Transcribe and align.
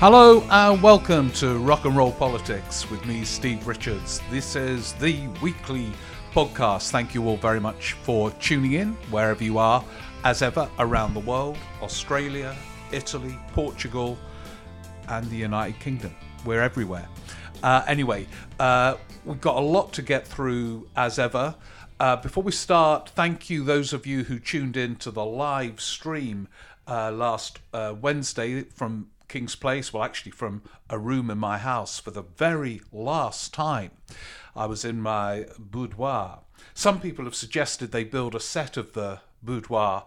Hello 0.00 0.46
and 0.52 0.80
welcome 0.80 1.28
to 1.32 1.58
Rock 1.58 1.84
and 1.84 1.96
Roll 1.96 2.12
Politics 2.12 2.88
with 2.88 3.04
me, 3.04 3.24
Steve 3.24 3.66
Richards. 3.66 4.20
This 4.30 4.54
is 4.54 4.92
the 4.92 5.26
weekly 5.42 5.90
podcast. 6.32 6.92
Thank 6.92 7.16
you 7.16 7.26
all 7.26 7.36
very 7.36 7.58
much 7.58 7.94
for 7.94 8.30
tuning 8.30 8.74
in 8.74 8.92
wherever 9.10 9.42
you 9.42 9.58
are, 9.58 9.84
as 10.22 10.40
ever, 10.40 10.70
around 10.78 11.14
the 11.14 11.20
world 11.20 11.58
Australia, 11.82 12.54
Italy, 12.92 13.36
Portugal, 13.48 14.16
and 15.08 15.28
the 15.30 15.36
United 15.36 15.80
Kingdom. 15.80 16.14
We're 16.44 16.62
everywhere. 16.62 17.08
Uh, 17.64 17.82
anyway, 17.88 18.28
uh, 18.60 18.94
we've 19.24 19.40
got 19.40 19.56
a 19.56 19.66
lot 19.66 19.92
to 19.94 20.02
get 20.02 20.24
through 20.24 20.88
as 20.94 21.18
ever. 21.18 21.56
Uh, 21.98 22.14
before 22.14 22.44
we 22.44 22.52
start, 22.52 23.08
thank 23.16 23.50
you, 23.50 23.64
those 23.64 23.92
of 23.92 24.06
you 24.06 24.22
who 24.22 24.38
tuned 24.38 24.76
in 24.76 24.94
to 24.94 25.10
the 25.10 25.24
live 25.24 25.80
stream 25.80 26.46
uh, 26.86 27.10
last 27.10 27.58
uh, 27.74 27.96
Wednesday 28.00 28.62
from 28.62 29.08
King's 29.28 29.54
Place, 29.54 29.92
well, 29.92 30.02
actually, 30.02 30.32
from 30.32 30.62
a 30.88 30.98
room 30.98 31.30
in 31.30 31.38
my 31.38 31.58
house 31.58 31.98
for 31.98 32.10
the 32.10 32.22
very 32.22 32.80
last 32.92 33.52
time. 33.52 33.90
I 34.56 34.66
was 34.66 34.84
in 34.84 35.00
my 35.00 35.46
boudoir. 35.58 36.40
Some 36.74 37.00
people 37.00 37.24
have 37.26 37.34
suggested 37.34 37.92
they 37.92 38.04
build 38.04 38.34
a 38.34 38.40
set 38.40 38.76
of 38.76 38.94
the 38.94 39.20
boudoir 39.42 40.06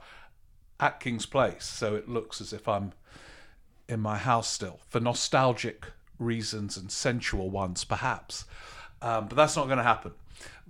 at 0.79 0.99
King's 0.99 1.25
Place 1.25 1.65
so 1.65 1.95
it 1.95 2.09
looks 2.09 2.41
as 2.41 2.51
if 2.51 2.67
I'm 2.67 2.93
in 3.87 3.99
my 3.99 4.17
house 4.17 4.49
still, 4.49 4.79
for 4.89 4.99
nostalgic 4.99 5.85
reasons 6.17 6.77
and 6.77 6.91
sensual 6.91 7.49
ones, 7.49 7.83
perhaps. 7.83 8.45
Um, 9.01 9.27
but 9.27 9.35
that's 9.35 9.55
not 9.55 9.65
going 9.65 9.77
to 9.77 9.83
happen. 9.83 10.13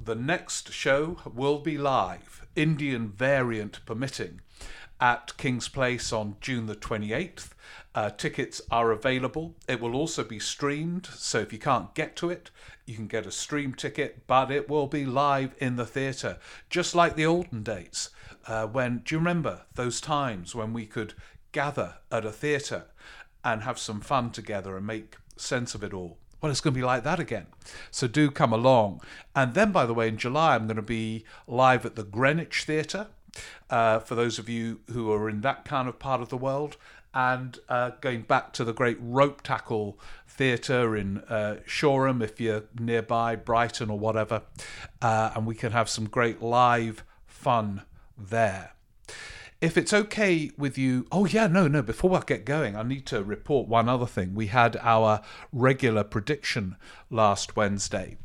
The 0.01 0.15
next 0.15 0.71
show 0.71 1.17
will 1.33 1.59
be 1.59 1.77
live, 1.77 2.45
Indian 2.55 3.09
variant 3.09 3.85
permitting, 3.85 4.41
at 4.99 5.37
King's 5.37 5.67
Place 5.67 6.11
on 6.11 6.37
June 6.41 6.65
the 6.65 6.75
28th. 6.75 7.49
Uh, 7.93 8.09
tickets 8.09 8.61
are 8.71 8.91
available. 8.91 9.53
It 9.67 9.81
will 9.81 9.95
also 9.95 10.23
be 10.23 10.39
streamed, 10.39 11.07
so 11.07 11.39
if 11.39 11.51
you 11.51 11.59
can't 11.59 11.93
get 11.93 12.15
to 12.17 12.29
it, 12.29 12.49
you 12.85 12.95
can 12.95 13.07
get 13.07 13.25
a 13.25 13.31
stream 13.31 13.73
ticket, 13.73 14.25
but 14.27 14.49
it 14.49 14.69
will 14.69 14.87
be 14.87 15.05
live 15.05 15.53
in 15.57 15.75
the 15.75 15.85
theatre, 15.85 16.37
just 16.69 16.95
like 16.95 17.15
the 17.15 17.25
olden 17.25 17.63
days. 17.63 18.09
Uh, 18.47 18.65
when 18.65 18.99
do 18.99 19.15
you 19.15 19.19
remember 19.19 19.63
those 19.75 19.99
times 19.99 20.55
when 20.55 20.71
we 20.71 20.85
could 20.85 21.13
gather 21.51 21.95
at 22.11 22.25
a 22.25 22.31
theatre 22.31 22.85
and 23.43 23.63
have 23.63 23.77
some 23.77 23.99
fun 23.99 24.31
together 24.31 24.77
and 24.77 24.87
make 24.87 25.17
sense 25.35 25.75
of 25.75 25.83
it 25.83 25.93
all? 25.93 26.17
Well, 26.41 26.51
it's 26.51 26.61
going 26.61 26.73
to 26.73 26.79
be 26.79 26.85
like 26.85 27.03
that 27.03 27.19
again. 27.19 27.47
So 27.91 28.07
do 28.07 28.31
come 28.31 28.51
along. 28.51 29.01
And 29.35 29.53
then, 29.53 29.71
by 29.71 29.85
the 29.85 29.93
way, 29.93 30.07
in 30.07 30.17
July, 30.17 30.55
I'm 30.55 30.65
going 30.65 30.75
to 30.77 30.81
be 30.81 31.23
live 31.45 31.85
at 31.85 31.95
the 31.95 32.03
Greenwich 32.03 32.63
Theatre. 32.63 33.07
Uh, 33.69 33.99
for 33.99 34.15
those 34.15 34.39
of 34.39 34.49
you 34.49 34.81
who 34.91 35.11
are 35.13 35.29
in 35.29 35.41
that 35.41 35.65
kind 35.65 35.87
of 35.87 35.99
part 35.99 36.19
of 36.19 36.29
the 36.29 36.37
world, 36.37 36.77
and 37.13 37.59
uh, 37.67 37.91
going 38.01 38.21
back 38.21 38.53
to 38.53 38.63
the 38.63 38.73
great 38.73 39.01
Ropetackle 39.03 39.95
theatre 40.27 40.95
in 40.95 41.19
uh, 41.19 41.57
Shoreham, 41.65 42.21
if 42.21 42.39
you're 42.39 42.63
nearby, 42.79 43.35
Brighton 43.35 43.89
or 43.89 43.99
whatever, 43.99 44.43
uh, 45.01 45.31
and 45.35 45.45
we 45.45 45.55
can 45.55 45.71
have 45.71 45.89
some 45.89 46.07
great 46.07 46.41
live 46.41 47.03
fun 47.25 47.83
there. 48.17 48.73
If 49.59 49.77
it's 49.77 49.93
okay 49.93 50.51
with 50.57 50.77
you, 50.77 51.05
oh 51.11 51.25
yeah, 51.25 51.47
no, 51.47 51.67
no, 51.67 51.81
before 51.83 52.17
I 52.17 52.23
get 52.25 52.45
going, 52.45 52.75
I 52.75 52.83
need 52.83 53.05
to 53.07 53.23
report 53.23 53.67
one 53.67 53.87
other 53.87 54.07
thing. 54.07 54.33
We 54.33 54.47
had 54.47 54.77
our 54.77 55.21
regular 55.51 56.03
prediction 56.03 56.77
last 57.11 57.55
Wednesday, 57.55 58.17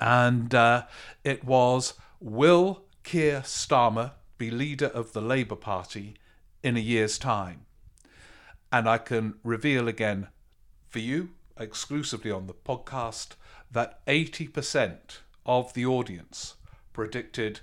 and 0.00 0.52
uh, 0.52 0.86
it 1.22 1.44
was 1.44 1.94
Will 2.18 2.82
Keir 3.04 3.42
Starmer 3.42 4.12
be 4.36 4.50
leader 4.50 4.86
of 4.86 5.12
the 5.12 5.22
Labour 5.22 5.54
Party 5.54 6.16
in 6.62 6.76
a 6.76 6.80
year's 6.80 7.18
time? 7.18 7.65
And 8.76 8.86
I 8.86 8.98
can 8.98 9.36
reveal 9.42 9.88
again 9.88 10.28
for 10.86 10.98
you, 10.98 11.30
exclusively 11.58 12.30
on 12.30 12.46
the 12.46 12.52
podcast, 12.52 13.28
that 13.72 14.04
80% 14.04 15.20
of 15.46 15.72
the 15.72 15.86
audience 15.86 16.56
predicted 16.92 17.60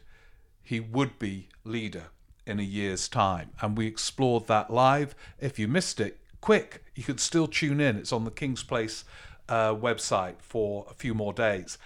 he 0.64 0.80
would 0.80 1.20
be 1.20 1.50
leader 1.64 2.06
in 2.48 2.60
a 2.60 2.64
year's 2.64 3.08
time. 3.08 3.52
And 3.62 3.78
we 3.78 3.86
explored 3.86 4.48
that 4.48 4.72
live. 4.72 5.14
If 5.40 5.60
you 5.60 5.68
missed 5.68 6.00
it, 6.00 6.20
quick, 6.42 6.84
you 6.96 7.04
could 7.04 7.20
still 7.20 7.46
tune 7.46 7.80
in. 7.80 7.96
It's 7.98 8.12
on 8.12 8.26
the 8.26 8.32
King's 8.32 8.64
Place 8.64 9.06
uh, 9.48 9.76
website 9.76 10.38
for 10.40 10.88
a 10.90 10.96
few 10.96 11.14
more 11.14 11.32
days. 11.32 11.78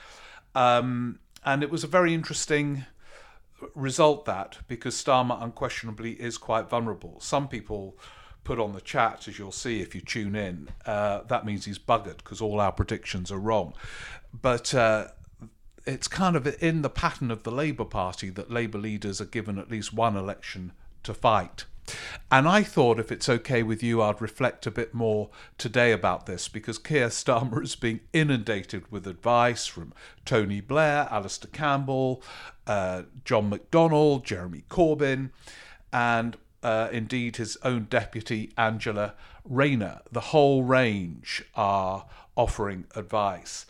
Um, 0.55 1.19
and 1.43 1.63
it 1.63 1.69
was 1.69 1.83
a 1.83 1.87
very 1.87 2.13
interesting 2.13 2.85
result 3.75 4.23
that 4.23 4.59
because 4.69 4.95
Starmer 4.95 5.43
unquestionably 5.43 6.13
is 6.13 6.37
quite 6.37 6.69
vulnerable. 6.69 7.19
Some 7.19 7.49
people 7.49 7.97
put 8.47 8.61
on 8.61 8.71
the 8.71 8.79
chat, 8.79 9.27
as 9.27 9.37
you'll 9.37 9.51
see 9.51 9.81
if 9.81 9.93
you 9.93 9.99
tune 9.99 10.33
in, 10.33 10.69
uh, 10.85 11.19
that 11.27 11.45
means 11.45 11.65
he's 11.65 11.77
buggered 11.77 12.19
because 12.19 12.39
all 12.39 12.61
our 12.61 12.71
predictions 12.71 13.29
are 13.29 13.37
wrong. 13.37 13.73
But 14.33 14.73
uh, 14.73 15.09
it's 15.85 16.07
kind 16.07 16.37
of 16.37 16.47
in 16.63 16.81
the 16.81 16.89
pattern 16.89 17.29
of 17.29 17.43
the 17.43 17.51
Labour 17.51 17.83
Party 17.83 18.29
that 18.29 18.49
Labour 18.49 18.77
leaders 18.77 19.19
are 19.19 19.25
given 19.25 19.59
at 19.59 19.69
least 19.69 19.91
one 19.91 20.15
election 20.15 20.71
to 21.03 21.13
fight. 21.13 21.65
And 22.31 22.47
I 22.47 22.63
thought 22.63 23.01
if 23.01 23.11
it's 23.11 23.27
okay 23.27 23.63
with 23.63 23.83
you, 23.83 24.01
I'd 24.01 24.21
reflect 24.21 24.65
a 24.65 24.71
bit 24.71 24.93
more 24.93 25.29
today 25.57 25.91
about 25.91 26.25
this 26.25 26.47
because 26.47 26.77
Keir 26.77 27.09
Starmer 27.09 27.61
is 27.61 27.75
being 27.75 27.99
inundated 28.13 28.89
with 28.89 29.07
advice 29.07 29.65
from 29.65 29.91
Tony 30.23 30.61
Blair, 30.61 31.09
Alastair 31.11 31.51
Campbell, 31.51 32.23
uh, 32.65 33.03
John 33.25 33.51
McDonnell, 33.51 34.23
Jeremy 34.23 34.63
Corbyn, 34.69 35.31
and 35.91 36.37
uh, 36.67 36.89
indeed 36.91 37.37
his 37.37 37.57
own 37.63 37.87
deputy, 37.89 38.51
Angela 38.57 39.13
Rayner. 39.45 40.01
The 40.11 40.19
whole 40.19 40.63
range 40.63 41.41
are 41.55 42.05
offering 42.35 42.83
advice. 42.93 43.65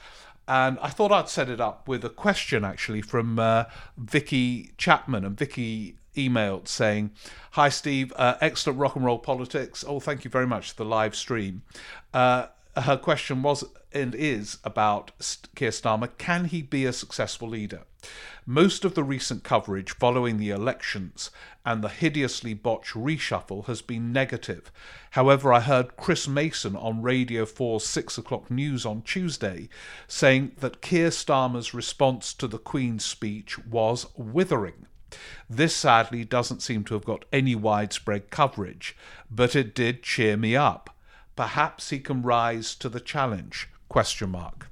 And 0.47 0.79
I 0.81 0.89
thought 0.89 1.11
I'd 1.11 1.29
set 1.29 1.47
it 1.47 1.61
up 1.61 1.87
with 1.87 2.03
a 2.03 2.09
question 2.09 2.65
actually 2.65 3.03
from 3.03 3.37
uh, 3.37 3.65
Vicky 3.97 4.71
Chapman. 4.79 5.25
And 5.25 5.37
Vicky 5.37 5.97
emailed 6.15 6.67
saying, 6.67 7.11
Hi, 7.51 7.69
Steve, 7.69 8.11
uh, 8.15 8.37
excellent 8.41 8.79
rock 8.79 8.95
and 8.95 9.05
roll 9.05 9.19
politics. 9.19 9.85
Oh, 9.87 9.99
thank 9.99 10.25
you 10.25 10.31
very 10.31 10.47
much 10.47 10.71
for 10.71 10.77
the 10.77 10.89
live 10.89 11.15
stream. 11.15 11.61
Uh, 12.15 12.47
her 12.75 12.97
question 12.97 13.43
was 13.43 13.63
and 13.93 14.15
is 14.15 14.57
about 14.63 15.11
Keir 15.55 15.69
Starmer. 15.69 16.09
Can 16.17 16.45
he 16.45 16.63
be 16.63 16.85
a 16.85 16.93
successful 16.93 17.49
leader? 17.49 17.83
Most 18.45 18.85
of 18.85 18.93
the 18.95 19.03
recent 19.03 19.43
coverage 19.43 19.91
following 19.91 20.37
the 20.37 20.51
elections 20.51 21.31
and 21.65 21.83
the 21.83 21.89
hideously 21.89 22.53
botched 22.53 22.93
reshuffle 22.93 23.65
has 23.65 23.81
been 23.81 24.13
negative. 24.13 24.71
However, 25.11 25.51
I 25.51 25.59
heard 25.59 25.97
Chris 25.97 26.27
Mason 26.27 26.75
on 26.75 27.01
Radio 27.01 27.45
4's 27.45 27.85
6 27.85 28.17
o'clock 28.17 28.49
news 28.49 28.85
on 28.85 29.01
Tuesday 29.01 29.67
saying 30.07 30.53
that 30.59 30.81
Keir 30.81 31.09
Starmer's 31.09 31.73
response 31.73 32.33
to 32.35 32.47
the 32.47 32.57
Queen's 32.57 33.03
speech 33.03 33.59
was 33.65 34.05
withering. 34.15 34.87
This 35.49 35.75
sadly 35.75 36.23
doesn't 36.23 36.61
seem 36.61 36.83
to 36.85 36.93
have 36.93 37.05
got 37.05 37.25
any 37.33 37.55
widespread 37.55 38.29
coverage, 38.29 38.95
but 39.29 39.55
it 39.55 39.75
did 39.75 40.03
cheer 40.03 40.37
me 40.37 40.55
up. 40.55 40.95
Perhaps 41.35 41.89
he 41.89 41.99
can 41.99 42.21
rise 42.21 42.75
to 42.75 42.89
the 42.89 42.99
challenge. 42.99 43.69
Question 43.89 44.31
mark. 44.31 44.69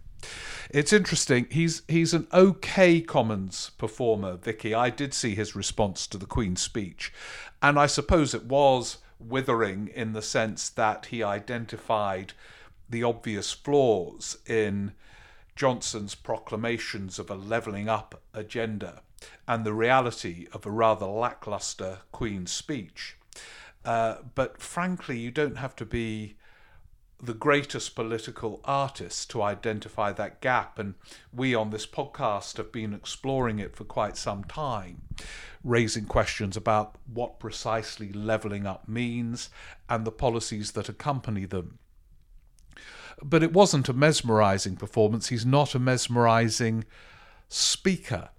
It's 0.69 0.93
interesting. 0.93 1.47
He's 1.49 1.83
he's 1.87 2.13
an 2.13 2.27
okay 2.33 3.01
Commons 3.01 3.71
performer, 3.77 4.37
Vicky. 4.37 4.73
I 4.73 4.89
did 4.89 5.13
see 5.13 5.35
his 5.35 5.55
response 5.55 6.07
to 6.07 6.17
the 6.17 6.25
Queen's 6.25 6.61
speech, 6.61 7.13
and 7.61 7.77
I 7.77 7.85
suppose 7.85 8.33
it 8.33 8.45
was 8.45 8.97
withering 9.19 9.89
in 9.93 10.13
the 10.13 10.21
sense 10.21 10.69
that 10.69 11.07
he 11.07 11.23
identified 11.23 12.33
the 12.89 13.03
obvious 13.03 13.51
flaws 13.51 14.37
in 14.45 14.93
Johnson's 15.55 16.15
proclamations 16.15 17.17
of 17.17 17.29
a 17.29 17.35
levelling 17.35 17.87
up 17.87 18.21
agenda 18.33 19.01
and 19.47 19.65
the 19.65 19.73
reality 19.73 20.47
of 20.51 20.65
a 20.65 20.71
rather 20.71 21.05
lackluster 21.05 21.99
Queen's 22.11 22.51
speech. 22.51 23.17
Uh, 23.83 24.17
but 24.33 24.61
frankly, 24.61 25.17
you 25.17 25.31
don't 25.31 25.57
have 25.57 25.75
to 25.77 25.85
be 25.85 26.35
the 27.21 27.33
greatest 27.33 27.95
political 27.95 28.61
artists 28.65 29.25
to 29.25 29.41
identify 29.41 30.11
that 30.11 30.41
gap. 30.41 30.77
And 30.77 30.95
we 31.33 31.55
on 31.55 31.69
this 31.69 31.85
podcast 31.85 32.57
have 32.57 32.71
been 32.71 32.93
exploring 32.93 33.59
it 33.59 33.75
for 33.75 33.83
quite 33.83 34.17
some 34.17 34.43
time, 34.43 35.01
raising 35.63 36.05
questions 36.05 36.57
about 36.57 36.95
what 37.11 37.39
precisely 37.39 38.11
levelling 38.11 38.65
up 38.65 38.87
means 38.87 39.49
and 39.89 40.05
the 40.05 40.11
policies 40.11 40.73
that 40.73 40.89
accompany 40.89 41.45
them. 41.45 41.79
But 43.23 43.43
it 43.43 43.53
wasn't 43.53 43.89
a 43.89 43.93
mesmerising 43.93 44.75
performance. 44.75 45.29
He's 45.29 45.45
not 45.45 45.73
a 45.73 45.79
mesmerising 45.79 46.83
speaker. 47.47 48.29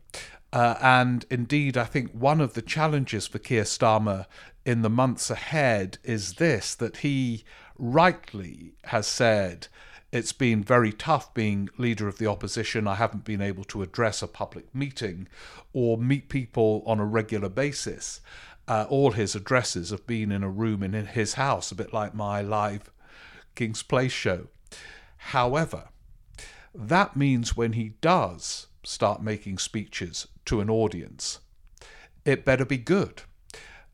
Uh, 0.53 0.75
and 0.81 1.25
indeed, 1.31 1.77
I 1.77 1.85
think 1.85 2.13
one 2.13 2.41
of 2.41 2.55
the 2.55 2.63
challenges 2.63 3.27
for 3.27 3.39
Keir 3.39 3.65
Starmer 3.65 4.27
in 4.65 4.83
the 4.83 4.91
months 4.91 5.31
ahead 5.31 5.99
is 6.03 6.35
this 6.35 6.75
that 6.75 6.99
he 6.99 7.45
rightly 7.79 8.75
has 8.85 9.07
said 9.07 9.69
it's 10.13 10.33
been 10.33 10.63
very 10.63 10.93
tough 10.93 11.35
being 11.35 11.69
leader 11.79 12.09
of 12.09 12.19
the 12.19 12.27
opposition. 12.27 12.87
I 12.87 12.95
haven't 12.95 13.25
been 13.25 13.43
able 13.43 13.65
to 13.65 13.83
address 13.83 14.23
a 14.23 14.29
public 14.29 14.75
meeting 14.75 15.29
or 15.73 15.99
meet 15.99 16.29
people 16.29 16.83
on 16.87 17.01
a 17.01 17.05
regular 17.05 17.49
basis. 17.49 18.21
Uh, 18.69 18.87
all 18.89 19.13
his 19.13 19.35
addresses 19.35 19.91
have 19.91 20.07
been 20.07 20.33
in 20.33 20.43
a 20.43 20.51
room 20.51 20.83
in 20.83 20.93
his 20.93 21.35
house, 21.35 21.71
a 21.71 21.75
bit 21.75 21.93
like 21.93 22.15
my 22.15 22.41
live 22.41 22.91
King's 23.55 23.83
Place 23.83 24.13
show. 24.13 24.49
However, 25.19 25.89
that 26.75 27.17
means 27.17 27.57
when 27.57 27.73
he 27.73 27.95
does 28.01 28.69
start 28.85 29.23
making 29.23 29.59
speeches 29.59 30.29
to 30.45 30.61
an 30.61 30.71
audience, 30.71 31.41
it 32.25 32.45
better 32.45 32.65
be 32.65 32.79
good 32.79 33.23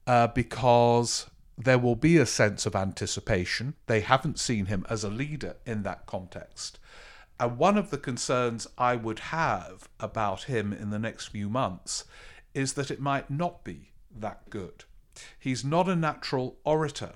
uh, 0.07 0.27
because 0.29 1.27
there 1.57 1.79
will 1.79 1.97
be 1.97 2.17
a 2.17 2.27
sense 2.27 2.67
of 2.67 2.75
anticipation. 2.75 3.75
They 3.87 4.01
haven't 4.01 4.39
seen 4.39 4.67
him 4.67 4.87
as 4.89 5.05
a 5.05 5.11
leader 5.11 5.57
in 5.67 5.83
that 5.83 6.07
context. 6.07 6.79
And 7.39 7.59
one 7.59 7.77
of 7.77 7.91
the 7.91 7.99
concerns 7.99 8.67
I 8.79 8.97
would 8.97 9.19
have 9.19 9.89
about 9.99 10.45
him 10.45 10.73
in 10.73 10.91
the 10.91 10.99
next 10.99 11.29
few 11.29 11.49
months 11.49 12.05
is 12.55 12.75
that 12.75 12.91
it 12.91 13.01
might 13.01 13.31
not 13.31 13.65
be 13.65 13.93
that 14.15 14.49
good. 14.51 14.85
He's 15.39 15.65
not 15.65 15.89
a 15.89 15.97
natural 15.97 16.59
orator. 16.65 17.15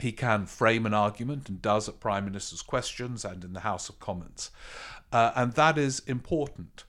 He 0.00 0.12
can 0.12 0.46
frame 0.46 0.86
an 0.86 0.94
argument 0.94 1.48
and 1.48 1.62
does 1.62 1.88
at 1.88 2.00
Prime 2.00 2.24
Minister's 2.24 2.62
questions 2.62 3.24
and 3.24 3.44
in 3.44 3.52
the 3.52 3.60
House 3.60 3.88
of 3.88 4.00
Commons. 4.00 4.50
Uh, 5.12 5.32
and 5.36 5.52
that 5.52 5.78
is 5.78 6.00
important. 6.06 6.84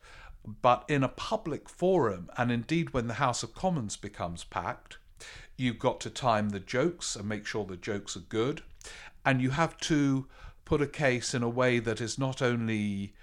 But 0.46 0.84
in 0.88 1.04
a 1.04 1.10
public 1.10 1.70
forum, 1.70 2.30
and 2.38 2.52
indeed 2.52 2.94
when 2.94 3.08
the 3.08 3.16
House 3.16 3.44
of 3.44 3.54
Commons 3.54 3.98
becomes 3.98 4.44
packed, 4.44 4.98
you've 5.58 5.80
got 5.80 6.00
to 6.02 6.10
time 6.10 6.50
the 6.50 6.60
jokes 6.60 7.16
and 7.16 7.28
make 7.28 7.46
sure 7.46 7.66
the 7.66 7.78
jokes 7.78 8.16
are 8.16 8.22
good. 8.22 8.64
And 9.26 9.42
you 9.42 9.52
have 9.52 9.78
to 9.82 10.28
put 10.66 10.82
a 10.82 10.88
case 10.88 11.34
in 11.34 11.44
a 11.44 11.50
way 11.50 11.80
that 11.80 12.02
is 12.02 12.18
not 12.18 12.42
only 12.42 13.14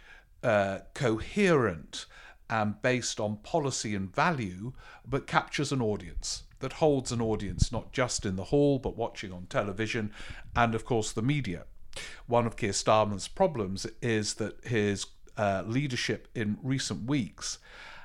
uh, 0.43 0.81
coherent 0.95 2.07
and 2.49 2.81
based 2.83 3.21
on 3.21 3.37
policy 3.37 3.95
and 3.95 4.15
value, 4.15 4.73
but 5.07 5.27
captures 5.27 5.73
an 5.73 5.81
audience 5.81 6.45
that 6.61 6.75
holds 6.75 7.11
an 7.11 7.21
audience 7.21 7.73
not 7.73 7.93
just 7.93 8.25
in 8.25 8.37
the 8.37 8.45
hall 8.45 8.79
but 8.79 8.97
watching 8.97 9.33
on 9.33 9.47
television 9.47 10.13
and, 10.55 10.75
of 10.75 10.85
course, 10.85 11.13
the 11.13 11.23
media. 11.23 11.65
One 12.27 12.47
of 12.47 12.57
Keir 12.57 12.71
Starmer's 12.71 13.29
problems 13.29 13.87
is 14.01 14.35
that 14.35 14.65
his 14.65 15.07
uh, 15.37 15.65
leadership 15.67 16.29
in 16.35 16.59
recent 16.63 17.09
weeks 17.09 17.59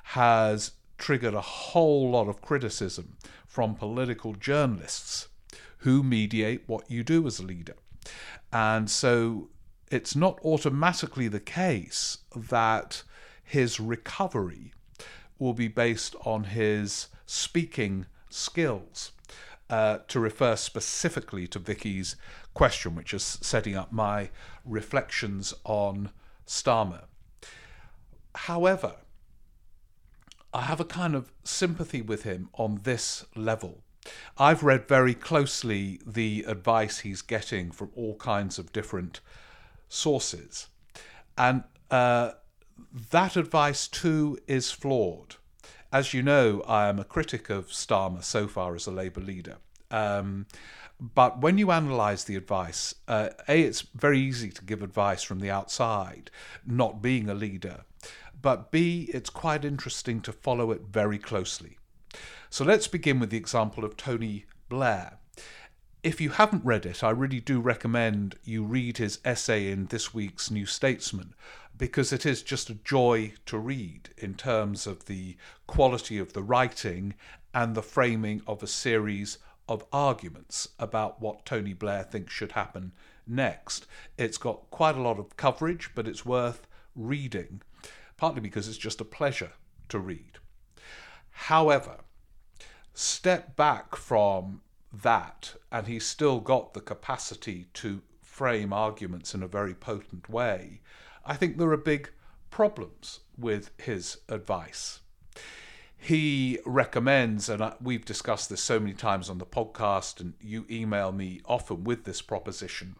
has 0.04 0.72
triggered 0.98 1.34
a 1.34 1.40
whole 1.40 2.10
lot 2.10 2.28
of 2.28 2.40
criticism 2.40 3.16
from 3.46 3.74
political 3.74 4.34
journalists 4.34 5.28
who 5.78 6.02
mediate 6.02 6.62
what 6.66 6.90
you 6.90 7.02
do 7.04 7.26
as 7.26 7.38
a 7.38 7.42
leader. 7.42 7.76
And 8.52 8.90
so 8.90 9.48
it's 9.90 10.16
not 10.16 10.40
automatically 10.44 11.28
the 11.28 11.40
case 11.40 12.18
that 12.34 13.02
his 13.42 13.78
recovery 13.78 14.72
will 15.38 15.54
be 15.54 15.68
based 15.68 16.16
on 16.24 16.44
his 16.44 17.08
speaking 17.26 18.06
skills. 18.30 19.12
Uh, 19.68 19.98
to 20.06 20.20
refer 20.20 20.54
specifically 20.54 21.48
to 21.48 21.58
Vicky's 21.58 22.14
question, 22.54 22.94
which 22.94 23.12
is 23.12 23.36
setting 23.42 23.74
up 23.74 23.90
my 23.90 24.30
reflections 24.64 25.52
on 25.64 26.10
Starmer. 26.46 27.02
However, 28.36 28.94
I 30.52 30.62
have 30.62 30.80
a 30.80 30.84
kind 30.84 31.14
of 31.14 31.32
sympathy 31.44 32.02
with 32.02 32.22
him 32.22 32.48
on 32.54 32.80
this 32.82 33.24
level. 33.34 33.82
I've 34.38 34.62
read 34.62 34.88
very 34.88 35.14
closely 35.14 36.00
the 36.06 36.44
advice 36.46 37.00
he's 37.00 37.22
getting 37.22 37.70
from 37.70 37.90
all 37.96 38.16
kinds 38.16 38.58
of 38.58 38.72
different 38.72 39.20
sources. 39.88 40.68
And 41.36 41.64
uh, 41.90 42.32
that 43.10 43.36
advice 43.36 43.88
too 43.88 44.38
is 44.46 44.70
flawed. 44.70 45.36
As 45.92 46.14
you 46.14 46.22
know, 46.22 46.62
I 46.66 46.88
am 46.88 46.98
a 46.98 47.04
critic 47.04 47.50
of 47.50 47.68
Starmer 47.68 48.22
so 48.22 48.48
far 48.48 48.74
as 48.74 48.86
a 48.86 48.90
Labour 48.90 49.20
leader. 49.20 49.56
Um, 49.90 50.46
but 50.98 51.40
when 51.40 51.58
you 51.58 51.70
analyse 51.70 52.24
the 52.24 52.36
advice, 52.36 52.94
uh, 53.06 53.30
A, 53.48 53.62
it's 53.62 53.82
very 53.82 54.18
easy 54.18 54.50
to 54.50 54.64
give 54.64 54.82
advice 54.82 55.22
from 55.22 55.40
the 55.40 55.50
outside, 55.50 56.30
not 56.66 57.02
being 57.02 57.28
a 57.28 57.34
leader. 57.34 57.84
But 58.46 58.70
B, 58.70 59.10
it's 59.12 59.28
quite 59.28 59.64
interesting 59.64 60.20
to 60.20 60.30
follow 60.30 60.70
it 60.70 60.82
very 60.82 61.18
closely. 61.18 61.78
So 62.48 62.64
let's 62.64 62.86
begin 62.86 63.18
with 63.18 63.30
the 63.30 63.36
example 63.36 63.84
of 63.84 63.96
Tony 63.96 64.44
Blair. 64.68 65.18
If 66.04 66.20
you 66.20 66.30
haven't 66.30 66.64
read 66.64 66.86
it, 66.86 67.02
I 67.02 67.10
really 67.10 67.40
do 67.40 67.58
recommend 67.58 68.36
you 68.44 68.62
read 68.62 68.98
his 68.98 69.18
essay 69.24 69.72
in 69.72 69.86
this 69.86 70.14
week's 70.14 70.48
New 70.48 70.64
Statesman 70.64 71.34
because 71.76 72.12
it 72.12 72.24
is 72.24 72.40
just 72.40 72.70
a 72.70 72.76
joy 72.76 73.32
to 73.46 73.58
read 73.58 74.10
in 74.16 74.34
terms 74.34 74.86
of 74.86 75.06
the 75.06 75.36
quality 75.66 76.16
of 76.16 76.32
the 76.32 76.44
writing 76.44 77.14
and 77.52 77.74
the 77.74 77.82
framing 77.82 78.42
of 78.46 78.62
a 78.62 78.68
series 78.68 79.38
of 79.68 79.84
arguments 79.92 80.68
about 80.78 81.20
what 81.20 81.44
Tony 81.44 81.72
Blair 81.72 82.04
thinks 82.04 82.32
should 82.32 82.52
happen 82.52 82.92
next. 83.26 83.86
It's 84.16 84.38
got 84.38 84.70
quite 84.70 84.94
a 84.94 85.02
lot 85.02 85.18
of 85.18 85.36
coverage, 85.36 85.90
but 85.96 86.06
it's 86.06 86.24
worth 86.24 86.68
reading, 86.94 87.60
partly 88.16 88.40
because 88.40 88.68
it's 88.68 88.78
just 88.78 89.00
a 89.00 89.04
pleasure 89.04 89.52
to 89.88 89.98
read. 89.98 90.38
However, 91.30 91.98
step 92.94 93.56
back 93.56 93.96
from 93.96 94.62
that, 94.92 95.54
and 95.70 95.86
he's 95.86 96.06
still 96.06 96.40
got 96.40 96.74
the 96.74 96.80
capacity 96.80 97.66
to 97.74 98.02
frame 98.22 98.72
arguments 98.72 99.34
in 99.34 99.42
a 99.42 99.48
very 99.48 99.74
potent 99.74 100.28
way, 100.28 100.80
I 101.24 101.34
think 101.36 101.56
there 101.56 101.70
are 101.70 101.76
big 101.76 102.10
problems 102.50 103.20
with 103.36 103.70
his 103.78 104.18
advice. 104.28 105.00
He 105.98 106.58
recommends, 106.64 107.48
and 107.48 107.72
we've 107.80 108.04
discussed 108.04 108.48
this 108.48 108.62
so 108.62 108.78
many 108.78 108.92
times 108.92 109.28
on 109.28 109.38
the 109.38 109.46
podcast, 109.46 110.20
and 110.20 110.34
you 110.40 110.66
email 110.70 111.10
me 111.10 111.40
often 111.46 111.84
with 111.84 112.04
this 112.04 112.22
proposition. 112.22 112.96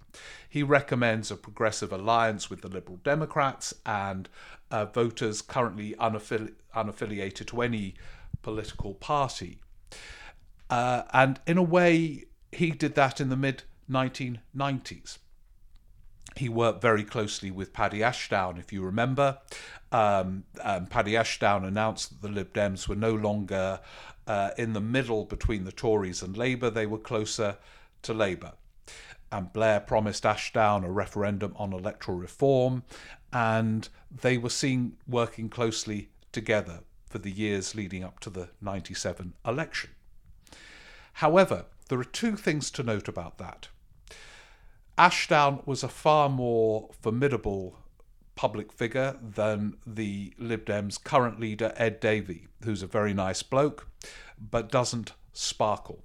He 0.49 0.63
recommends 0.63 1.31
a 1.31 1.37
progressive 1.37 1.93
alliance 1.93 2.51
with 2.51 2.63
the 2.63 2.69
Liberal 2.69 2.99
Democrats 3.05 3.75
and 3.85 4.29
uh, 4.71 4.87
voters 4.87 5.43
currently 5.43 5.95
unaffili- 6.01 6.55
unaffiliated 6.75 7.47
to 7.49 7.63
any 7.63 7.95
political 8.43 8.95
party. 8.95 9.61
Uh, 10.69 11.03
and 11.13 11.39
in 11.47 11.59
a 11.59 11.63
way, 11.63 12.25
he 12.51 12.71
did 12.71 12.95
that 12.95 13.21
in 13.21 13.29
the 13.29 13.37
mid 13.37 13.63
1990s. 13.91 15.19
He 16.37 16.49
worked 16.49 16.83
very 16.83 17.05
closely 17.05 17.51
with 17.51 17.73
Paddy 17.73 18.03
Ashdown, 18.03 18.59
if 18.59 18.73
you 18.73 18.83
remember. 18.83 19.39
Um, 19.93 20.45
um, 20.63 20.87
Paddy 20.87 21.17
Ashdown 21.17 21.65
announced 21.65 22.11
that 22.11 22.23
the 22.27 22.33
Lib 22.33 22.53
Dems 22.53 22.89
were 22.89 22.97
no 22.97 23.15
longer 23.15 23.81
uh, 24.27 24.51
in 24.59 24.73
the 24.73 24.81
middle 24.81 25.25
between 25.25 25.65
the 25.65 25.73
Tories 25.73 26.23
and 26.23 26.37
Labour, 26.37 26.71
they 26.71 26.87
were 26.87 26.99
closer 26.99 27.59
to 28.03 28.13
Labour. 28.13 28.53
And 29.31 29.53
Blair 29.53 29.81
promised 29.81 30.27
Ashdown 30.27 30.85
a 30.85 30.91
referendum 30.91 31.53
on 31.57 31.73
electoral 31.73 32.19
reform, 32.19 32.83
and 33.33 33.89
they 34.11 34.39
were 34.39 34.51
seen 34.51 34.97
working 35.07 35.49
closely 35.49 36.11
together 36.33 36.81
for 37.09 37.19
the 37.19 37.31
years 37.31 37.75
leading 37.75 38.03
up 38.03 38.21
to 38.21 38.31
the 38.31 38.49
97 38.61 39.35
election. 39.47 39.91
However, 41.15 41.67
there 41.89 41.99
are 41.99 42.05
two 42.05 42.37
things 42.37 42.71
to 42.73 42.83
note 42.83 43.09
about 43.09 43.39
that. 43.39 43.69
Ashdown 44.99 45.63
was 45.67 45.83
a 45.83 45.89
far 45.89 46.29
more 46.29 46.91
formidable 47.01 47.79
public 48.37 48.73
figure 48.73 49.17
than 49.21 49.77
the 49.87 50.33
Lib 50.39 50.67
Dems' 50.67 51.03
current 51.03 51.41
leader, 51.41 51.73
Ed 51.77 51.99
Davey, 51.99 52.47
who's 52.63 52.83
a 52.83 52.87
very 52.87 53.13
nice 53.13 53.43
bloke, 53.43 53.89
but 54.39 54.71
doesn't 54.71 55.13
sparkle. 55.33 56.05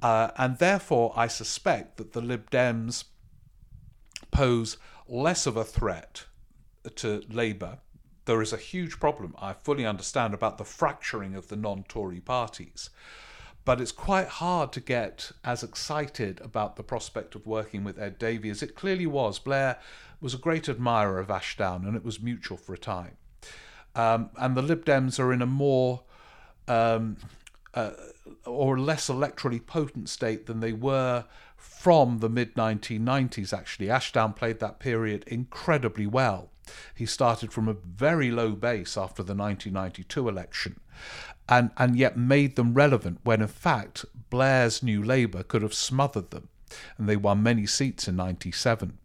Uh, 0.00 0.30
and 0.36 0.58
therefore, 0.58 1.12
I 1.16 1.26
suspect 1.26 1.96
that 1.96 2.12
the 2.12 2.20
Lib 2.20 2.50
Dems 2.50 3.04
pose 4.30 4.76
less 5.08 5.46
of 5.46 5.56
a 5.56 5.64
threat 5.64 6.26
to 6.96 7.22
Labour. 7.28 7.78
There 8.26 8.42
is 8.42 8.52
a 8.52 8.58
huge 8.58 9.00
problem, 9.00 9.34
I 9.38 9.54
fully 9.54 9.86
understand, 9.86 10.34
about 10.34 10.58
the 10.58 10.64
fracturing 10.64 11.34
of 11.34 11.48
the 11.48 11.56
non 11.56 11.84
Tory 11.84 12.20
parties 12.20 12.90
but 13.68 13.82
it's 13.82 13.92
quite 13.92 14.28
hard 14.28 14.72
to 14.72 14.80
get 14.80 15.30
as 15.44 15.62
excited 15.62 16.40
about 16.40 16.76
the 16.76 16.82
prospect 16.82 17.34
of 17.34 17.46
working 17.46 17.84
with 17.84 17.98
Ed 17.98 18.18
Davey 18.18 18.48
as 18.48 18.62
it 18.62 18.74
clearly 18.74 19.06
was. 19.06 19.38
Blair 19.38 19.78
was 20.22 20.32
a 20.32 20.38
great 20.38 20.70
admirer 20.70 21.18
of 21.18 21.30
Ashdown, 21.30 21.84
and 21.84 21.94
it 21.94 22.02
was 22.02 22.18
mutual 22.18 22.56
for 22.56 22.72
a 22.72 22.78
time. 22.78 23.18
Um, 23.94 24.30
and 24.38 24.56
the 24.56 24.62
Lib 24.62 24.86
Dems 24.86 25.20
are 25.20 25.34
in 25.34 25.42
a 25.42 25.46
more 25.46 26.00
um, 26.66 27.18
uh, 27.74 27.90
or 28.46 28.78
less 28.78 29.10
electorally 29.10 29.66
potent 29.66 30.08
state 30.08 30.46
than 30.46 30.60
they 30.60 30.72
were 30.72 31.26
from 31.54 32.20
the 32.20 32.30
mid 32.30 32.54
1990s, 32.54 33.52
actually. 33.52 33.90
Ashdown 33.90 34.32
played 34.32 34.60
that 34.60 34.78
period 34.78 35.24
incredibly 35.26 36.06
well. 36.06 36.48
He 36.94 37.06
started 37.06 37.52
from 37.52 37.68
a 37.68 37.74
very 37.74 38.30
low 38.30 38.52
base 38.52 38.96
after 38.96 39.22
the 39.22 39.34
1992 39.34 40.28
election 40.28 40.80
and, 41.48 41.70
and 41.76 41.96
yet 41.96 42.16
made 42.16 42.56
them 42.56 42.74
relevant 42.74 43.20
when, 43.24 43.40
in 43.40 43.48
fact, 43.48 44.04
Blair's 44.30 44.82
New 44.82 45.02
Labour 45.02 45.42
could 45.42 45.62
have 45.62 45.74
smothered 45.74 46.30
them. 46.30 46.48
And 46.98 47.08
they 47.08 47.16
won 47.16 47.42
many 47.42 47.66
seats 47.66 48.08
in 48.08 48.16
97. 48.16 48.98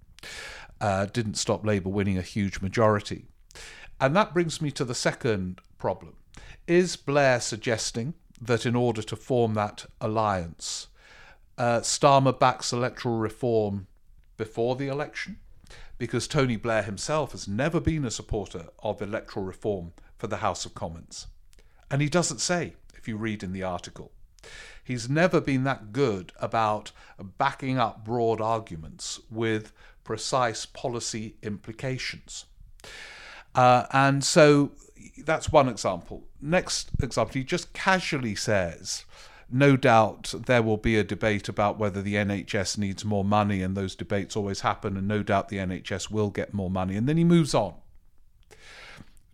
Uh, 0.82 1.06
didn't 1.06 1.36
stop 1.36 1.66
Labour 1.66 1.90
winning 1.90 2.18
a 2.18 2.24
huge 2.24 2.60
majority. 2.60 3.26
And 4.02 4.16
that 4.16 4.34
brings 4.34 4.62
me 4.62 4.70
to 4.72 4.84
the 4.84 4.96
second 4.96 5.62
problem. 5.78 6.16
Is 6.68 6.98
Blair 6.98 7.40
suggesting 7.40 8.16
that 8.42 8.66
in 8.66 8.76
order 8.76 9.02
to 9.02 9.16
form 9.16 9.54
that 9.54 9.86
alliance, 10.02 10.88
uh, 11.58 11.80
Starmer 11.80 12.38
backs 12.38 12.74
electoral 12.74 13.18
reform 13.18 13.88
before 14.36 14.76
the 14.76 14.88
election, 14.88 15.38
because 16.04 16.28
Tony 16.28 16.58
Blair 16.58 16.84
himself 16.84 17.32
has 17.32 17.48
never 17.48 17.80
been 17.80 18.04
a 18.04 18.12
supporter 18.12 18.66
of 18.80 19.02
electoral 19.02 19.46
reform 19.46 19.94
for 20.18 20.28
the 20.28 20.44
House 20.44 20.66
of 20.66 20.76
Commons. 20.76 21.28
And 21.90 22.02
he 22.02 22.10
doesn't 22.10 22.42
say, 22.42 22.74
if 22.98 23.08
you 23.08 23.16
read 23.16 23.42
in 23.42 23.54
the 23.54 23.64
article. 23.64 24.12
He's 24.84 25.10
never 25.10 25.40
been 25.40 25.64
that 25.64 25.94
good 25.94 26.34
about 26.42 26.92
backing 27.38 27.78
up 27.78 28.04
broad 28.04 28.42
arguments 28.42 29.22
with 29.32 29.72
precise 30.04 30.66
policy 30.66 31.38
implications. 31.42 32.48
Uh, 33.56 33.86
and 33.92 34.26
so 34.26 34.74
that's 35.20 35.54
one 35.54 35.70
example. 35.70 36.26
Next 36.42 36.90
example, 37.02 37.36
he 37.36 37.46
just 37.46 37.72
casually 37.72 38.36
says, 38.36 39.06
no 39.54 39.78
doubt 39.78 40.34
there 40.48 40.64
will 40.64 40.78
be 40.78 40.98
a 40.98 41.04
debate 41.04 41.48
about 41.48 41.78
whether 41.78 42.02
the 42.02 42.16
NHS 42.16 42.78
needs 42.78 43.06
more 43.06 43.24
money, 43.24 43.62
and 43.62 43.78
those 43.78 43.96
debates 43.96 44.36
always 44.36 44.62
happen, 44.62 44.98
and 44.98 45.08
no 45.08 45.22
doubt 45.22 45.50
the 45.50 45.58
NHS 45.58 46.10
will 46.10 46.30
get 46.30 46.54
more 46.54 46.70
money. 46.70 46.96
And 46.96 47.08
then 47.08 47.18
he 47.18 47.24
moves 47.24 47.54
on 47.54 47.76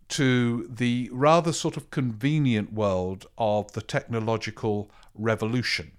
to 0.08 0.66
the 0.68 1.08
rather 1.12 1.52
sort 1.52 1.76
of 1.76 1.90
convenient 1.90 2.72
world 2.72 3.26
of 3.38 3.72
the 3.72 3.80
technological 3.80 4.90
revolution. 5.14 5.92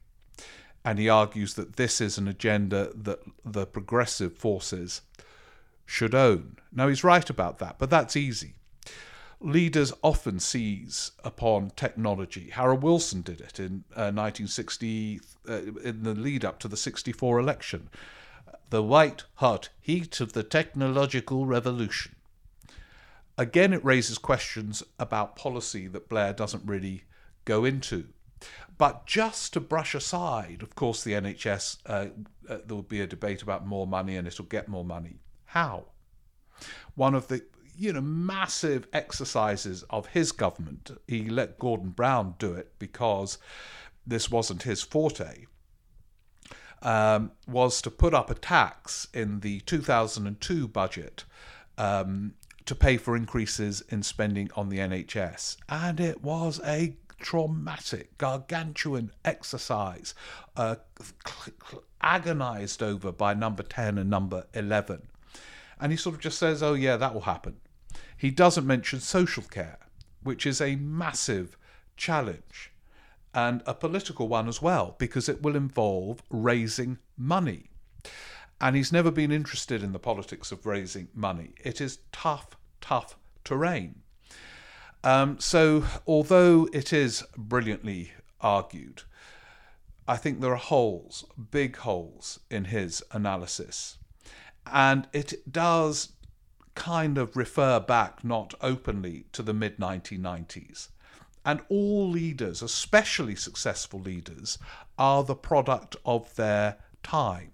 And 0.84 1.00
he 1.00 1.10
argues 1.10 1.54
that 1.56 1.76
this 1.76 2.02
is 2.02 2.18
an 2.18 2.28
agenda 2.28 2.92
that 2.96 3.20
the 3.46 3.66
progressive 3.66 4.38
forces 4.38 5.02
should 5.86 6.14
own. 6.14 6.58
Now, 6.72 6.88
he's 6.88 7.04
right 7.04 7.30
about 7.30 7.60
that, 7.60 7.78
but 7.80 7.90
that's 7.90 8.16
easy. 8.16 8.56
Leaders 9.44 9.92
often 10.04 10.40
seize 10.40 11.12
upon 11.24 11.72
technology. 11.72 12.52
Harold 12.52 12.84
Wilson 12.84 13.22
did 13.22 13.42
it 13.42 13.60
in 13.60 13.84
uh, 13.96 14.14
1960, 14.14 15.20
uh, 15.50 15.54
in 15.84 16.04
the 16.04 16.14
lead 16.14 16.46
up 16.46 16.60
to 16.60 16.68
the 16.68 16.78
64 16.78 17.40
election. 17.40 17.90
The 18.70 18.84
white 18.84 19.24
hot 19.36 19.70
heat 19.82 20.22
of 20.22 20.34
the 20.34 20.44
technological 20.44 21.48
revolution. 21.48 22.16
Again, 23.38 23.74
it 23.74 23.84
raises 23.84 24.20
questions 24.20 24.84
about 25.00 25.36
policy 25.36 25.88
that 25.88 26.08
Blair 26.08 26.34
doesn't 26.34 26.64
really 26.66 27.06
go 27.44 27.66
into. 27.66 28.10
But 28.78 29.08
just 29.08 29.54
to 29.54 29.60
brush 29.60 29.96
aside, 29.96 30.62
of 30.62 30.76
course, 30.76 31.04
the 31.04 31.14
NHS, 31.14 31.78
uh, 31.86 32.08
uh, 32.48 32.58
there 32.66 32.76
will 32.76 32.84
be 32.84 33.02
a 33.02 33.08
debate 33.08 33.42
about 33.42 33.66
more 33.66 33.88
money 33.88 34.18
and 34.18 34.28
it'll 34.28 34.46
get 34.46 34.68
more 34.68 34.86
money. 34.86 35.20
How? 35.46 35.86
One 36.96 37.16
of 37.16 37.28
the 37.28 37.44
you 37.82 37.92
know 37.92 38.02
massive 38.02 38.88
exercises 38.94 39.84
of 39.90 40.06
his 40.08 40.32
government, 40.32 40.92
he 41.08 41.28
let 41.28 41.58
Gordon 41.58 41.90
Brown 41.90 42.36
do 42.38 42.54
it 42.54 42.74
because 42.78 43.40
this 44.06 44.30
wasn't 44.30 44.64
his 44.64 44.84
forte. 44.84 45.46
Um, 46.84 47.32
was 47.48 47.82
to 47.84 47.92
put 47.92 48.14
up 48.14 48.30
a 48.30 48.36
tax 48.36 49.08
in 49.14 49.42
the 49.42 49.60
2002 49.62 50.68
budget 50.68 51.26
um, 51.78 52.34
to 52.66 52.76
pay 52.76 52.98
for 52.98 53.16
increases 53.16 53.82
in 53.90 54.02
spending 54.04 54.50
on 54.56 54.70
the 54.70 54.78
NHS. 54.80 55.58
And 55.70 56.00
it 56.00 56.24
was 56.24 56.60
a 56.66 56.96
traumatic, 57.20 58.18
gargantuan 58.18 59.12
exercise, 59.24 60.16
uh, 60.56 60.76
agonized 62.02 62.82
over 62.82 63.12
by 63.12 63.36
number 63.36 63.64
10 63.64 64.00
and 64.00 64.10
number 64.10 64.46
11. 64.56 65.08
And 65.80 65.92
he 65.92 65.98
sort 65.98 66.16
of 66.16 66.22
just 66.22 66.40
says, 66.40 66.62
oh, 66.64 66.74
yeah, 66.74 66.98
that 66.98 67.14
will 67.14 67.22
happen. 67.22 67.58
He 68.18 68.32
doesn't 68.32 68.68
mention 68.68 69.00
social 69.00 69.44
care, 69.44 69.80
which 70.24 70.46
is 70.46 70.62
a 70.62 70.76
massive 70.76 71.58
challenge 71.98 72.72
and 73.34 73.64
a 73.66 73.74
political 73.74 74.28
one 74.28 74.48
as 74.48 74.62
well, 74.62 74.96
because 74.98 75.30
it 75.30 75.42
will 75.42 75.56
involve 75.56 76.22
raising 76.30 76.98
money. 77.18 77.70
And 78.60 78.76
he's 78.76 78.92
never 78.92 79.10
been 79.10 79.32
interested 79.32 79.82
in 79.82 79.94
the 79.94 80.00
politics 80.00 80.52
of 80.52 80.66
raising 80.66 81.08
money. 81.16 81.54
It 81.64 81.80
is 81.82 82.00
tough 82.12 82.58
tough 82.82 83.16
terrain. 83.44 84.02
Um, 85.04 85.40
so, 85.40 85.86
although 86.06 86.68
it 86.74 86.92
is 86.92 87.24
brilliantly 87.38 88.12
argued, 88.40 89.04
I 90.08 90.18
think 90.18 90.42
there 90.42 90.52
are 90.52 90.58
holes, 90.58 91.26
big 91.52 91.78
holes, 91.78 92.40
in 92.50 92.66
his 92.66 93.02
analysis. 93.12 93.98
And 94.66 95.08
it 95.14 95.52
does 95.52 96.10
kind 96.76 97.18
of 97.18 97.36
refer 97.36 97.80
back, 97.80 98.24
not 98.24 98.54
openly, 98.62 99.26
to 99.34 99.44
the 99.44 99.54
mid 99.54 99.78
1990s. 99.78 100.90
And 101.44 101.62
all 101.70 102.10
leaders, 102.10 102.62
especially 102.62 103.36
successful 103.36 104.00
leaders, 104.00 104.58
are 104.98 105.24
the 105.24 105.36
product 105.36 105.96
of 106.06 106.36
their 106.36 106.78
time. 107.02 107.52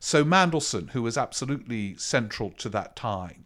So 0.00 0.24
Mandelson, 0.24 0.90
who 0.90 1.02
was 1.02 1.16
absolutely 1.16 1.96
central 1.96 2.50
to 2.52 2.68
that 2.70 2.96
time, 2.96 3.44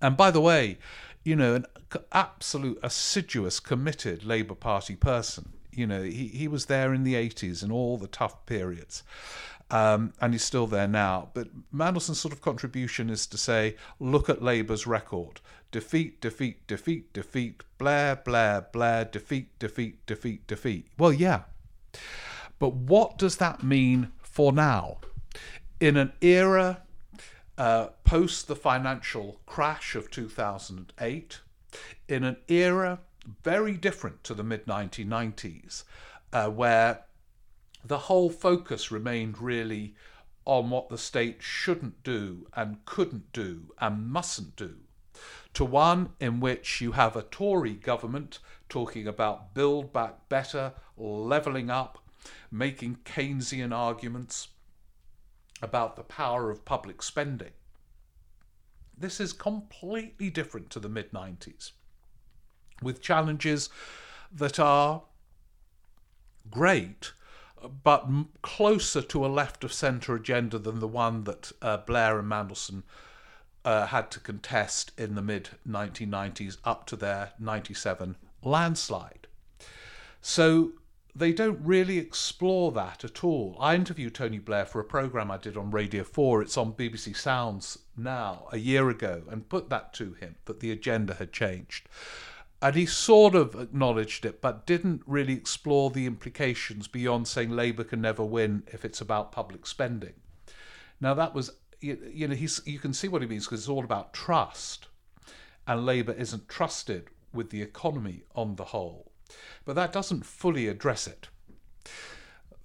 and 0.00 0.16
by 0.16 0.30
the 0.30 0.40
way, 0.40 0.78
you 1.24 1.34
know, 1.34 1.54
an 1.54 1.66
absolute 2.12 2.78
assiduous, 2.82 3.58
committed 3.58 4.24
Labour 4.24 4.54
Party 4.54 4.94
person. 4.94 5.54
You 5.72 5.86
know, 5.86 6.02
he, 6.02 6.28
he 6.28 6.46
was 6.46 6.66
there 6.66 6.94
in 6.94 7.02
the 7.04 7.14
80s 7.14 7.64
in 7.64 7.72
all 7.72 7.96
the 7.96 8.06
tough 8.06 8.46
periods. 8.46 9.02
Um, 9.70 10.12
and 10.20 10.34
he's 10.34 10.44
still 10.44 10.66
there 10.66 10.86
now. 10.86 11.30
But 11.34 11.48
Mandelson's 11.74 12.20
sort 12.20 12.34
of 12.34 12.42
contribution 12.42 13.08
is 13.10 13.26
to 13.26 13.38
say, 13.38 13.76
look 13.98 14.28
at 14.28 14.42
Labour's 14.42 14.86
record 14.86 15.40
defeat, 15.74 16.20
defeat, 16.20 16.64
defeat, 16.68 17.12
defeat, 17.12 17.64
Blair, 17.78 18.14
Blair, 18.14 18.66
Blair, 18.72 19.04
defeat, 19.04 19.58
defeat, 19.58 20.06
defeat, 20.06 20.46
defeat. 20.46 20.86
Well, 20.96 21.12
yeah. 21.12 21.42
But 22.60 22.74
what 22.74 23.18
does 23.18 23.38
that 23.38 23.64
mean 23.64 24.12
for 24.22 24.52
now? 24.52 24.98
In 25.80 25.96
an 25.96 26.12
era 26.20 26.82
uh, 27.58 27.88
post 28.04 28.46
the 28.46 28.54
financial 28.54 29.40
crash 29.46 29.96
of 29.96 30.12
2008, 30.12 31.40
in 32.08 32.22
an 32.22 32.36
era 32.46 33.00
very 33.42 33.72
different 33.72 34.22
to 34.24 34.34
the 34.34 34.44
mid 34.44 34.66
1990s, 34.66 35.84
uh, 36.32 36.48
where 36.48 37.04
the 37.84 37.98
whole 37.98 38.30
focus 38.30 38.90
remained 38.90 39.38
really 39.38 39.94
on 40.44 40.70
what 40.70 40.88
the 40.88 40.98
state 40.98 41.38
shouldn't 41.40 42.02
do 42.02 42.46
and 42.54 42.84
couldn't 42.84 43.32
do 43.32 43.72
and 43.78 44.08
mustn't 44.08 44.56
do, 44.56 44.76
to 45.52 45.64
one 45.64 46.10
in 46.20 46.40
which 46.40 46.80
you 46.80 46.92
have 46.92 47.16
a 47.16 47.22
Tory 47.22 47.74
government 47.74 48.38
talking 48.68 49.06
about 49.06 49.54
build 49.54 49.92
back 49.92 50.28
better, 50.28 50.72
levelling 50.96 51.70
up, 51.70 51.98
making 52.50 52.98
Keynesian 53.04 53.72
arguments 53.74 54.48
about 55.62 55.96
the 55.96 56.02
power 56.02 56.50
of 56.50 56.64
public 56.64 57.02
spending. 57.02 57.52
This 58.96 59.20
is 59.20 59.32
completely 59.32 60.30
different 60.30 60.70
to 60.70 60.80
the 60.80 60.88
mid 60.88 61.12
90s, 61.12 61.72
with 62.82 63.00
challenges 63.00 63.70
that 64.32 64.58
are 64.58 65.02
great, 66.50 67.12
but 67.82 68.06
closer 68.42 69.02
to 69.02 69.24
a 69.24 69.28
left 69.28 69.64
of 69.64 69.72
centre 69.72 70.14
agenda 70.14 70.58
than 70.58 70.80
the 70.80 70.88
one 70.88 71.24
that 71.24 71.52
uh, 71.62 71.78
Blair 71.78 72.18
and 72.18 72.30
Mandelson 72.30 72.82
uh, 73.64 73.86
had 73.86 74.10
to 74.10 74.20
contest 74.20 74.92
in 74.98 75.14
the 75.14 75.22
mid 75.22 75.50
1990s 75.68 76.58
up 76.64 76.86
to 76.86 76.96
their 76.96 77.32
97 77.38 78.16
landslide. 78.42 79.26
So 80.20 80.72
they 81.14 81.32
don't 81.32 81.60
really 81.64 81.98
explore 81.98 82.72
that 82.72 83.04
at 83.04 83.22
all. 83.22 83.56
I 83.60 83.74
interviewed 83.74 84.14
Tony 84.14 84.38
Blair 84.38 84.64
for 84.64 84.80
a 84.80 84.84
program 84.84 85.30
I 85.30 85.36
did 85.36 85.56
on 85.56 85.70
Radio 85.70 86.02
4. 86.02 86.42
It's 86.42 86.58
on 86.58 86.72
BBC 86.72 87.16
Sounds 87.16 87.78
now, 87.96 88.48
a 88.50 88.58
year 88.58 88.90
ago, 88.90 89.22
and 89.30 89.48
put 89.48 89.70
that 89.70 89.94
to 89.94 90.14
him 90.14 90.36
that 90.46 90.60
the 90.60 90.72
agenda 90.72 91.14
had 91.14 91.32
changed. 91.32 91.88
And 92.64 92.74
he 92.74 92.86
sort 92.86 93.36
of 93.36 93.54
acknowledged 93.54 94.24
it, 94.24 94.40
but 94.40 94.66
didn't 94.66 95.02
really 95.06 95.34
explore 95.34 95.90
the 95.90 96.06
implications 96.06 96.88
beyond 96.88 97.28
saying 97.28 97.50
Labour 97.50 97.84
can 97.84 98.00
never 98.00 98.24
win 98.24 98.64
if 98.72 98.84
it's 98.84 99.00
about 99.00 99.30
public 99.30 99.66
spending. 99.66 100.14
Now, 101.00 101.14
that 101.14 101.34
was, 101.34 101.50
you, 101.80 102.26
know, 102.26 102.34
he's, 102.34 102.60
you 102.64 102.78
can 102.78 102.92
see 102.92 103.06
what 103.06 103.22
he 103.22 103.28
means 103.28 103.44
because 103.44 103.60
it's 103.60 103.68
all 103.68 103.84
about 103.84 104.14
trust. 104.14 104.88
And 105.66 105.86
Labour 105.86 106.12
isn't 106.12 106.48
trusted 106.48 107.08
with 107.32 107.50
the 107.50 107.62
economy 107.62 108.24
on 108.34 108.56
the 108.56 108.64
whole 108.64 109.12
but 109.64 109.74
that 109.74 109.92
doesn't 109.92 110.26
fully 110.26 110.68
address 110.68 111.06
it. 111.06 111.28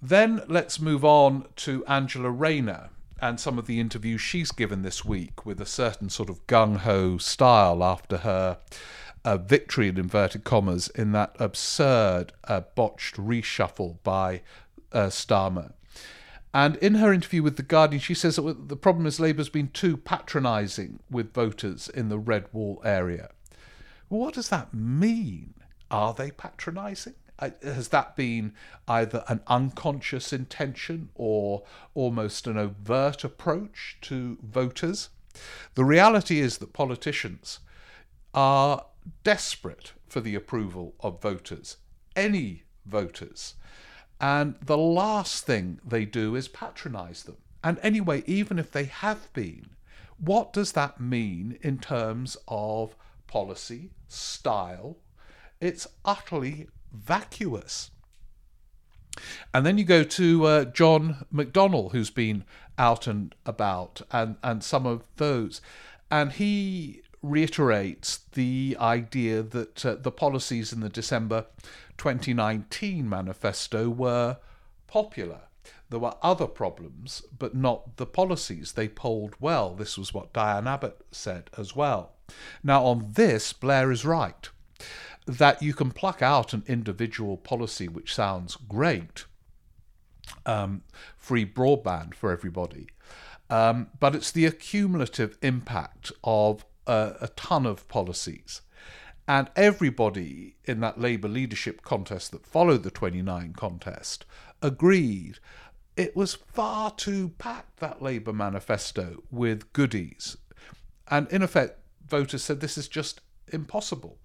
Then 0.02 0.42
let's 0.48 0.80
move 0.80 1.04
on 1.04 1.46
to 1.56 1.84
Angela 1.86 2.30
Rayner 2.30 2.90
and 3.20 3.38
some 3.38 3.58
of 3.58 3.66
the 3.66 3.80
interviews 3.80 4.20
she's 4.20 4.50
given 4.50 4.82
this 4.82 5.04
week 5.04 5.44
with 5.44 5.60
a 5.60 5.66
certain 5.66 6.08
sort 6.08 6.30
of 6.30 6.46
gung 6.46 6.78
ho 6.78 7.18
style 7.18 7.84
after 7.84 8.18
her 8.18 8.58
uh, 9.24 9.36
victory 9.36 9.88
in 9.88 9.98
inverted 9.98 10.44
commas 10.44 10.88
in 10.88 11.12
that 11.12 11.36
absurd 11.38 12.32
uh, 12.44 12.62
botched 12.74 13.16
reshuffle 13.16 13.98
by 14.02 14.42
uh, 14.92 15.06
Starmer. 15.06 15.72
And 16.52 16.76
in 16.76 16.96
her 16.96 17.12
interview 17.12 17.42
with 17.42 17.56
The 17.56 17.62
Guardian, 17.62 18.00
she 18.00 18.14
says 18.14 18.36
that 18.36 18.68
the 18.68 18.76
problem 18.76 19.06
is 19.06 19.20
Labour's 19.20 19.48
been 19.48 19.68
too 19.68 19.96
patronising 19.96 20.98
with 21.08 21.32
voters 21.32 21.88
in 21.88 22.08
the 22.08 22.18
Red 22.18 22.46
Wall 22.52 22.82
area. 22.84 23.30
What 24.08 24.34
does 24.34 24.48
that 24.48 24.74
mean? 24.74 25.54
Are 25.90 26.12
they 26.12 26.32
patronising? 26.32 27.14
Uh, 27.38 27.50
has 27.62 27.88
that 27.88 28.16
been 28.16 28.52
either 28.88 29.24
an 29.28 29.40
unconscious 29.46 30.32
intention 30.32 31.10
or 31.14 31.62
almost 31.94 32.46
an 32.46 32.58
overt 32.58 33.22
approach 33.22 33.96
to 34.02 34.36
voters? 34.42 35.10
The 35.74 35.84
reality 35.84 36.40
is 36.40 36.58
that 36.58 36.72
politicians 36.72 37.60
are 38.34 38.84
desperate 39.24 39.92
for 40.08 40.20
the 40.20 40.34
approval 40.34 40.94
of 41.00 41.22
voters, 41.22 41.76
any 42.16 42.64
voters. 42.86 43.54
And 44.20 44.56
the 44.64 44.76
last 44.76 45.46
thing 45.46 45.80
they 45.86 46.04
do 46.04 46.34
is 46.34 46.48
patronize 46.48 47.22
them. 47.22 47.36
And 47.62 47.78
anyway, 47.82 48.22
even 48.26 48.58
if 48.58 48.70
they 48.70 48.84
have 48.84 49.32
been, 49.32 49.70
what 50.18 50.52
does 50.52 50.72
that 50.72 51.00
mean 51.00 51.58
in 51.62 51.78
terms 51.78 52.36
of 52.48 52.94
policy, 53.26 53.90
style? 54.08 54.98
It's 55.60 55.86
utterly 56.04 56.68
vacuous. 56.92 57.90
And 59.52 59.64
then 59.64 59.78
you 59.78 59.84
go 59.84 60.04
to 60.04 60.46
uh, 60.46 60.64
John 60.66 61.26
McDonnell, 61.32 61.92
who's 61.92 62.10
been 62.10 62.44
out 62.78 63.06
and 63.06 63.34
about, 63.44 64.02
and, 64.10 64.36
and 64.42 64.62
some 64.62 64.86
of 64.86 65.04
those. 65.16 65.60
And 66.10 66.32
he 66.32 67.02
reiterates 67.22 68.20
the 68.32 68.76
idea 68.80 69.42
that 69.42 69.84
uh, 69.84 69.94
the 69.96 70.10
policies 70.10 70.72
in 70.72 70.80
the 70.80 70.88
December 70.88 71.46
2019 71.98 73.08
manifesto 73.08 73.90
were 73.90 74.38
popular. 74.86 75.40
There 75.90 76.00
were 76.00 76.14
other 76.22 76.46
problems, 76.46 77.22
but 77.36 77.54
not 77.54 77.96
the 77.96 78.06
policies. 78.06 78.72
They 78.72 78.88
polled 78.88 79.34
well. 79.40 79.74
This 79.74 79.98
was 79.98 80.14
what 80.14 80.32
Diane 80.32 80.68
Abbott 80.68 81.04
said 81.10 81.50
as 81.58 81.74
well. 81.74 82.12
Now, 82.62 82.84
on 82.84 83.12
this, 83.12 83.52
Blair 83.52 83.90
is 83.90 84.04
right 84.04 84.48
that 85.26 85.62
you 85.62 85.74
can 85.74 85.90
pluck 85.90 86.22
out 86.22 86.52
an 86.52 86.64
individual 86.66 87.36
policy 87.36 87.88
which 87.88 88.14
sounds 88.14 88.56
great, 88.56 89.26
um, 90.46 90.82
free 91.16 91.46
broadband 91.46 92.14
for 92.14 92.32
everybody, 92.32 92.88
um, 93.48 93.88
but 93.98 94.14
it's 94.14 94.30
the 94.30 94.46
accumulative 94.46 95.36
impact 95.42 96.10
of 96.24 96.64
a, 96.86 97.28
ton 97.36 97.66
of 97.66 97.86
policies. 97.88 98.62
And 99.28 99.48
everybody 99.54 100.56
in 100.64 100.80
that 100.80 101.00
Labour 101.00 101.28
leadership 101.28 101.82
contest 101.82 102.32
that 102.32 102.46
followed 102.46 102.82
the 102.82 102.90
29 102.90 103.52
contest 103.52 104.24
agreed 104.60 105.38
it 105.96 106.16
was 106.16 106.34
far 106.34 106.90
too 106.92 107.30
packed, 107.38 107.80
that 107.80 108.00
Labour 108.00 108.32
manifesto, 108.32 109.22
with 109.30 109.72
goodies. 109.72 110.36
And 111.08 111.28
in 111.28 111.42
effect, 111.42 111.78
voters 112.06 112.42
said 112.42 112.60
this 112.60 112.78
is 112.78 112.88
just 112.88 113.20
impossible. 113.48 114.18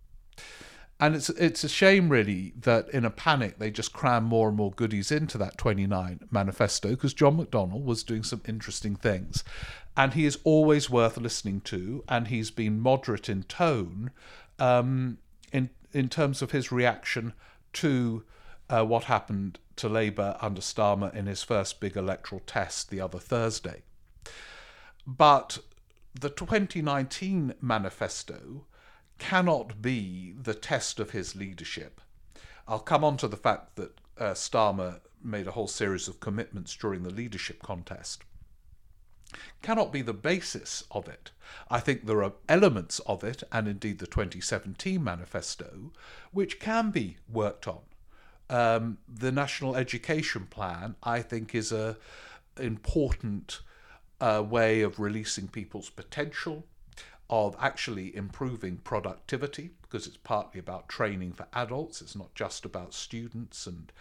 And 1.00 1.14
it's 1.14 1.30
it's 1.30 1.64
a 1.66 1.70
shame 1.70 2.08
really 2.08 2.54
that 2.62 2.88
in 2.90 3.04
a 3.04 3.10
panic 3.10 3.60
they 3.60 3.70
just 3.70 3.92
cram 3.92 4.24
more 4.24 4.48
and 4.48 4.56
more 4.56 4.72
goodies 4.72 5.12
into 5.12 5.38
that 5.40 5.58
29 5.58 6.22
manifesto 6.32 6.92
because 6.92 7.14
John 7.14 7.38
McDonnell 7.38 7.84
was 7.84 8.04
doing 8.04 8.24
some 8.24 8.42
interesting 8.48 8.96
things 8.96 9.44
and 9.98 10.14
he 10.14 10.26
is 10.26 10.40
always 10.46 10.90
worth 10.90 11.18
listening 11.18 11.60
to 11.62 12.04
and 12.08 12.30
he's 12.30 12.50
been 12.50 12.80
moderate 12.80 13.28
in 13.28 13.44
tone 13.44 14.12
um, 14.58 15.18
in 15.52 15.70
in 15.92 16.08
terms 16.08 16.42
of 16.42 16.52
his 16.52 16.72
reaction 16.72 17.34
to 17.74 18.24
uh, 18.70 18.84
what 18.84 19.06
happened 19.06 19.60
to 19.76 19.90
Labour 19.90 20.38
under 20.42 20.62
Starmer 20.62 21.14
in 21.14 21.26
his 21.26 21.44
first 21.44 21.80
big 21.80 21.98
electoral 21.98 22.42
test 22.46 22.90
the 22.90 23.02
other 23.02 23.20
Thursday. 23.20 23.84
But 25.06 25.60
the 26.20 26.30
2019 26.30 27.56
manifesto 27.62 28.66
cannot 29.18 29.82
be 29.82 30.34
the 30.40 30.54
test 30.54 31.00
of 31.00 31.12
his 31.12 31.36
leadership. 31.36 32.02
I'll 32.68 32.80
come 32.80 33.04
on 33.04 33.18
to 33.18 33.28
the 33.28 33.38
fact 33.38 33.76
that 33.76 34.00
uh, 34.18 34.32
Starmer 34.32 35.00
made 35.24 35.48
a 35.48 35.52
whole 35.52 35.68
series 35.68 36.08
of 36.08 36.20
commitments 36.20 36.76
during 36.76 37.04
the 37.04 37.10
leadership 37.14 37.62
contest. 37.62 38.24
Cannot 39.62 39.92
be 39.92 40.02
the 40.02 40.14
basis 40.14 40.84
of 40.92 41.08
it. 41.08 41.32
I 41.70 41.80
think 41.80 42.06
there 42.06 42.24
are 42.24 42.34
elements 42.48 43.00
of 43.00 43.24
it, 43.24 43.44
and 43.52 43.68
indeed 43.68 44.00
the 44.00 44.08
2017 44.08 45.04
manifesto, 45.04 45.92
which 46.32 46.60
can 46.60 46.92
be 46.92 47.18
worked 47.28 47.68
on. 47.68 47.82
Um, 48.50 49.00
the 49.08 49.32
National 49.32 49.76
Education 49.76 50.48
Plan, 50.50 50.96
I 51.02 51.22
think, 51.22 51.56
is 51.56 51.72
a 51.72 51.98
important 52.58 53.62
uh, 54.22 54.44
way 54.48 54.82
of 54.82 55.00
releasing 55.00 55.48
people's 55.48 55.90
potential, 55.90 56.66
of 57.30 57.56
actually 57.60 58.16
improving 58.16 58.78
productivity 58.78 59.72
because 59.82 60.08
it's 60.08 60.18
partly 60.18 60.60
about 60.60 60.88
training 60.88 61.34
for 61.34 61.48
adults. 61.54 62.02
It's 62.02 62.16
not 62.16 62.34
just 62.36 62.66
about 62.66 62.94
students 62.94 63.66
and 63.66 63.92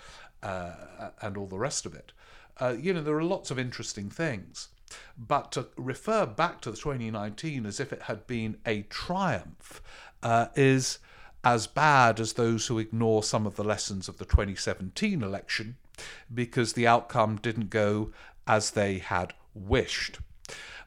uh, 0.42 1.10
and 1.22 1.36
all 1.36 1.46
the 1.46 1.58
rest 1.58 1.86
of 1.86 1.94
it. 1.94 2.12
Uh, 2.60 2.74
you 2.78 2.92
know, 2.92 3.02
there 3.02 3.16
are 3.16 3.24
lots 3.24 3.50
of 3.50 3.58
interesting 3.58 4.10
things, 4.10 4.68
but 5.16 5.50
to 5.52 5.68
refer 5.76 6.26
back 6.26 6.60
to 6.60 6.70
the 6.70 6.76
2019 6.76 7.66
as 7.66 7.80
if 7.80 7.92
it 7.92 8.02
had 8.02 8.26
been 8.26 8.58
a 8.66 8.82
triumph 8.82 9.82
uh, 10.22 10.46
is 10.54 10.98
as 11.42 11.66
bad 11.66 12.20
as 12.20 12.34
those 12.34 12.66
who 12.66 12.78
ignore 12.78 13.22
some 13.22 13.46
of 13.46 13.56
the 13.56 13.64
lessons 13.64 14.08
of 14.08 14.18
the 14.18 14.24
2017 14.24 15.22
election 15.22 15.76
because 16.32 16.72
the 16.72 16.86
outcome 16.86 17.36
didn't 17.36 17.70
go 17.70 18.10
as 18.46 18.72
they 18.72 18.98
had 18.98 19.34
wished 19.54 20.18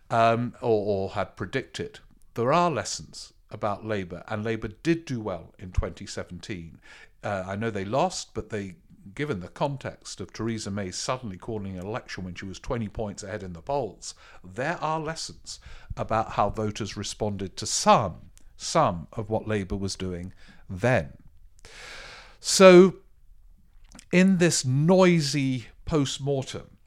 um, 0.10 0.54
or, 0.62 0.86
or 0.86 1.10
had 1.12 1.36
predicted 1.36 2.00
there 2.38 2.54
are 2.54 2.70
lessons 2.70 3.34
about 3.50 3.84
Labour, 3.84 4.24
and 4.28 4.46
Labour 4.46 4.68
did 4.84 5.06
do 5.06 5.20
well 5.20 5.56
in 5.58 5.72
2017. 5.72 6.80
Uh, 7.24 7.44
I 7.48 7.56
know 7.56 7.72
they 7.72 7.84
lost, 7.84 8.36
but 8.36 8.52
they, 8.52 8.76
given 9.16 9.40
the 9.40 9.48
context 9.48 10.22
of 10.22 10.32
Theresa 10.32 10.70
May 10.70 10.92
suddenly 10.92 11.38
calling 11.38 11.80
an 11.80 11.86
election 11.86 12.24
when 12.24 12.36
she 12.36 12.46
was 12.46 12.60
20 12.60 12.90
points 12.90 13.24
ahead 13.24 13.42
in 13.42 13.54
the 13.54 13.62
polls, 13.64 14.14
there 14.44 14.78
are 14.80 15.00
lessons 15.00 15.60
about 15.96 16.34
how 16.34 16.52
voters 16.52 16.96
responded 16.96 17.58
to 17.58 17.66
some, 17.66 18.30
some 18.56 19.08
of 19.14 19.32
what 19.32 19.48
Labour 19.48 19.76
was 19.76 19.96
doing 19.96 20.32
then. 20.70 21.14
So, 22.40 22.98
in 24.12 24.38
this 24.38 24.64
noisy 24.64 25.70
post 25.86 26.22
mortem, 26.22 26.78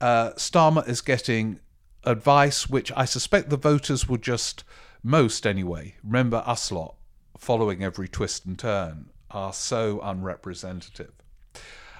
uh, 0.00 0.30
Starmer 0.36 0.86
is 0.88 1.00
getting 1.00 1.58
advice 2.04 2.68
which 2.68 2.92
I 2.94 3.06
suspect 3.06 3.50
the 3.50 3.56
voters 3.56 4.08
will 4.08 4.18
just 4.18 4.62
most 5.06 5.46
anyway, 5.46 5.96
remember 6.02 6.42
us 6.46 6.72
lot, 6.72 6.94
following 7.36 7.84
every 7.84 8.08
twist 8.08 8.46
and 8.46 8.58
turn, 8.58 9.10
are 9.30 9.52
so 9.52 10.00
unrepresentative. 10.02 11.12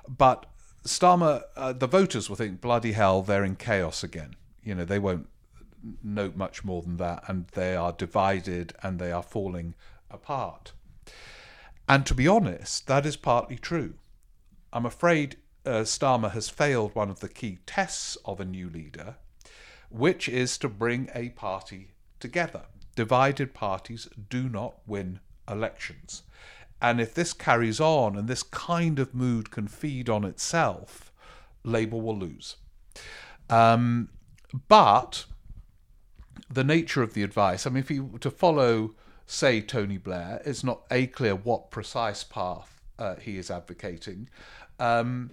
But 0.09 0.47
Starmer, 0.87 1.43
uh, 1.55 1.75
the 1.75 1.87
voters 1.87 2.31
will 2.31 2.37
think, 2.37 2.63
bloody 2.63 2.93
hell, 2.93 3.21
they're 3.21 3.45
in 3.45 3.57
chaos 3.57 4.03
again. 4.03 4.37
You 4.63 4.75
know, 4.75 4.87
they 4.87 4.99
won't 4.99 5.29
note 6.03 6.35
much 6.35 6.65
more 6.65 6.81
than 6.81 6.97
that, 6.97 7.25
and 7.29 7.47
they 7.49 7.77
are 7.77 7.93
divided 7.93 8.73
and 8.83 8.99
they 8.99 9.13
are 9.13 9.23
falling 9.23 9.75
apart. 10.11 10.73
And 11.87 12.07
to 12.07 12.15
be 12.15 12.27
honest, 12.27 12.87
that 12.87 13.05
is 13.05 13.17
partly 13.17 13.57
true. 13.57 13.95
I'm 14.73 14.87
afraid 14.87 15.37
uh, 15.67 15.83
Starmer 15.83 16.33
has 16.33 16.49
failed 16.49 16.95
one 16.95 17.11
of 17.11 17.21
the 17.21 17.29
key 17.29 17.59
tests 17.67 18.17
of 18.25 18.41
a 18.41 18.47
new 18.47 18.71
leader, 18.71 19.17
which 19.91 20.27
is 20.27 20.57
to 20.57 20.71
bring 20.71 21.11
a 21.15 21.29
party 21.31 21.89
together 22.19 22.63
divided 22.95 23.55
parties 23.55 24.09
do 24.29 24.49
not 24.49 24.77
win 24.87 25.21
elections. 25.49 26.23
And 26.81 27.01
if 27.01 27.15
this 27.15 27.33
carries 27.33 27.81
on 27.81 28.17
and 28.17 28.29
this 28.29 28.43
kind 28.43 28.99
of 28.99 29.15
mood 29.15 29.51
can 29.51 29.69
feed 29.69 30.09
on 30.09 30.25
itself, 30.25 31.13
Labour 31.63 31.97
will 31.97 32.19
lose. 32.19 32.57
Um, 33.49 34.11
but 34.69 35.25
the 36.51 36.65
nature 36.65 37.03
of 37.03 37.15
the 37.15 37.23
advice, 37.23 37.67
I 37.67 37.71
mean, 37.71 37.83
if 37.83 37.91
you 37.91 38.05
were 38.05 38.19
to 38.19 38.31
follow, 38.31 38.95
say, 39.27 39.61
Tony 39.61 39.97
Blair, 39.97 40.43
it's 40.45 40.63
not 40.63 40.83
a 40.91 41.07
clear 41.07 41.35
what 41.35 41.71
precise 41.71 42.23
path 42.23 42.83
uh, 42.99 43.17
he 43.17 43.39
is 43.39 43.51
advocating. 43.51 44.29
Um, 44.79 45.31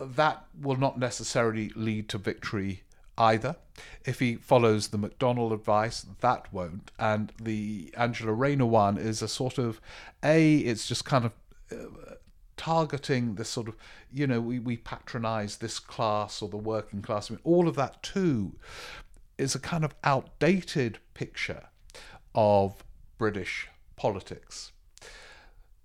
that 0.00 0.44
will 0.60 0.76
not 0.76 0.98
necessarily 0.98 1.70
lead 1.74 2.08
to 2.10 2.18
victory 2.18 2.83
either. 3.16 3.56
If 4.04 4.20
he 4.20 4.36
follows 4.36 4.88
the 4.88 4.98
McDonnell 4.98 5.52
advice, 5.52 6.06
that 6.20 6.52
won't. 6.52 6.90
And 6.98 7.32
the 7.40 7.92
Angela 7.96 8.32
Rayner 8.32 8.66
one 8.66 8.98
is 8.98 9.22
a 9.22 9.28
sort 9.28 9.58
of 9.58 9.80
a. 10.22 10.58
It's 10.58 10.86
just 10.86 11.04
kind 11.04 11.24
of. 11.24 11.34
Uh, 11.70 12.14
targeting 12.56 13.34
this 13.34 13.48
sort 13.48 13.66
of, 13.66 13.76
you 14.12 14.28
know, 14.28 14.40
we, 14.40 14.60
we 14.60 14.76
patronize 14.76 15.56
this 15.56 15.80
class 15.80 16.40
or 16.40 16.48
the 16.48 16.56
working 16.56 17.02
class. 17.02 17.28
I 17.28 17.34
mean, 17.34 17.40
all 17.42 17.66
of 17.66 17.74
that 17.74 18.00
too 18.02 18.54
is 19.36 19.54
a 19.54 19.58
kind 19.58 19.84
of 19.84 19.94
outdated 20.04 20.98
picture 21.14 21.64
of 22.34 22.84
British 23.18 23.68
politics. 23.96 24.72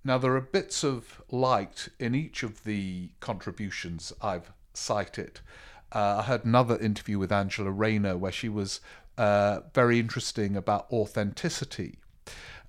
Now, 0.03 0.17
there 0.17 0.35
are 0.35 0.41
bits 0.41 0.83
of 0.83 1.21
light 1.29 1.89
in 1.99 2.15
each 2.15 2.43
of 2.43 2.63
the 2.63 3.09
contributions 3.19 4.13
I've 4.21 4.51
cited. 4.73 5.41
Uh, 5.91 6.17
I 6.19 6.23
heard 6.23 6.45
another 6.45 6.77
interview 6.77 7.19
with 7.19 7.31
Angela 7.31 7.71
Rayner 7.71 8.17
where 8.17 8.31
she 8.31 8.49
was 8.49 8.81
uh, 9.17 9.61
very 9.73 9.99
interesting 9.99 10.55
about 10.55 10.91
authenticity. 10.91 11.99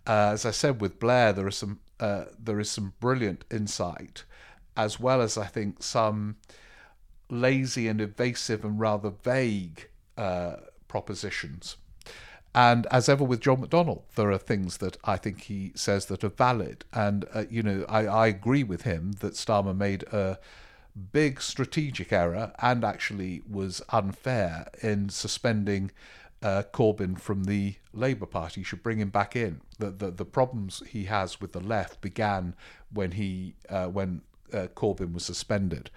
Uh, 0.07 0.31
as 0.33 0.47
I 0.47 0.51
said 0.51 0.81
with 0.81 0.99
Blair, 0.99 1.33
there 1.33 1.49
is 1.49 1.57
some 1.57 1.81
uh, 1.99 2.25
there 2.39 2.59
is 2.59 2.71
some 2.71 2.95
brilliant 2.99 3.45
insight 3.51 4.25
as 4.77 4.99
well 4.99 5.21
as 5.21 5.37
I 5.37 5.47
think 5.47 5.83
some 5.83 6.37
lazy 7.29 7.87
and 7.89 8.01
evasive 8.01 8.65
and 8.65 8.81
rather 8.81 9.11
vague 9.11 9.89
uh, 10.17 10.57
propositions. 10.89 11.77
And 12.55 12.87
as 12.87 13.09
ever 13.09 13.23
with 13.23 13.41
John 13.41 13.59
McDonnell, 13.59 14.03
there 14.17 14.33
are 14.33 14.39
things 14.39 14.79
that 14.79 14.97
I 15.05 15.17
think 15.17 15.43
he 15.43 15.73
says 15.77 16.07
that 16.07 16.25
are 16.25 16.31
valid. 16.31 16.85
And, 16.93 17.25
uh, 17.33 17.45
you 17.49 17.63
know, 17.63 17.85
I, 17.89 18.07
I 18.07 18.27
agree 18.27 18.65
with 18.65 18.83
him 18.83 19.13
that 19.21 19.35
Starmer 19.35 19.77
made 19.77 20.03
a 20.05 20.39
big 21.13 21.41
strategic 21.41 22.13
error 22.13 22.53
and 22.61 22.85
actually 22.85 23.43
was 23.49 23.83
unfair 23.91 24.69
in 24.83 25.09
suspending 25.09 25.91
uh, 26.43 26.63
Corbyn 26.73 27.19
from 27.19 27.45
the 27.45 27.77
Labour 27.93 28.27
Party. 28.27 28.61
You 28.61 28.65
should 28.65 28.83
bring 28.83 28.99
him 28.99 29.11
back 29.11 29.37
in. 29.37 29.61
The, 29.79 29.91
the, 29.91 30.11
the 30.11 30.25
problems 30.25 30.83
he 30.89 31.05
has 31.05 31.41
with 31.41 31.53
the 31.53 31.61
left 31.61 32.01
began 32.01 32.55
when 32.93 33.13
he 33.13 33.55
uh, 33.69 33.87
when 33.87 34.23
uh, 34.53 34.69
Corbyn 34.75 35.13
was 35.13 35.25
suspended. 35.25 35.91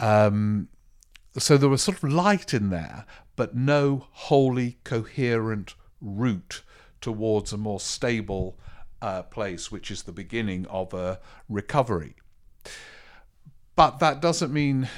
Um, 0.00 0.68
so 1.36 1.56
there 1.56 1.68
was 1.68 1.82
sort 1.82 2.02
of 2.02 2.12
light 2.12 2.52
in 2.52 2.70
there, 2.70 3.06
but 3.36 3.54
no 3.54 4.06
wholly 4.10 4.78
coherent 4.84 5.74
route 6.00 6.62
towards 7.00 7.52
a 7.52 7.56
more 7.56 7.80
stable 7.80 8.58
uh, 9.00 9.22
place, 9.22 9.70
which 9.70 9.90
is 9.90 10.02
the 10.02 10.12
beginning 10.12 10.66
of 10.66 10.92
a 10.92 11.20
recovery. 11.48 12.16
But 13.78 14.00
that 14.00 14.20
doesn't 14.20 14.52
mean 14.52 14.88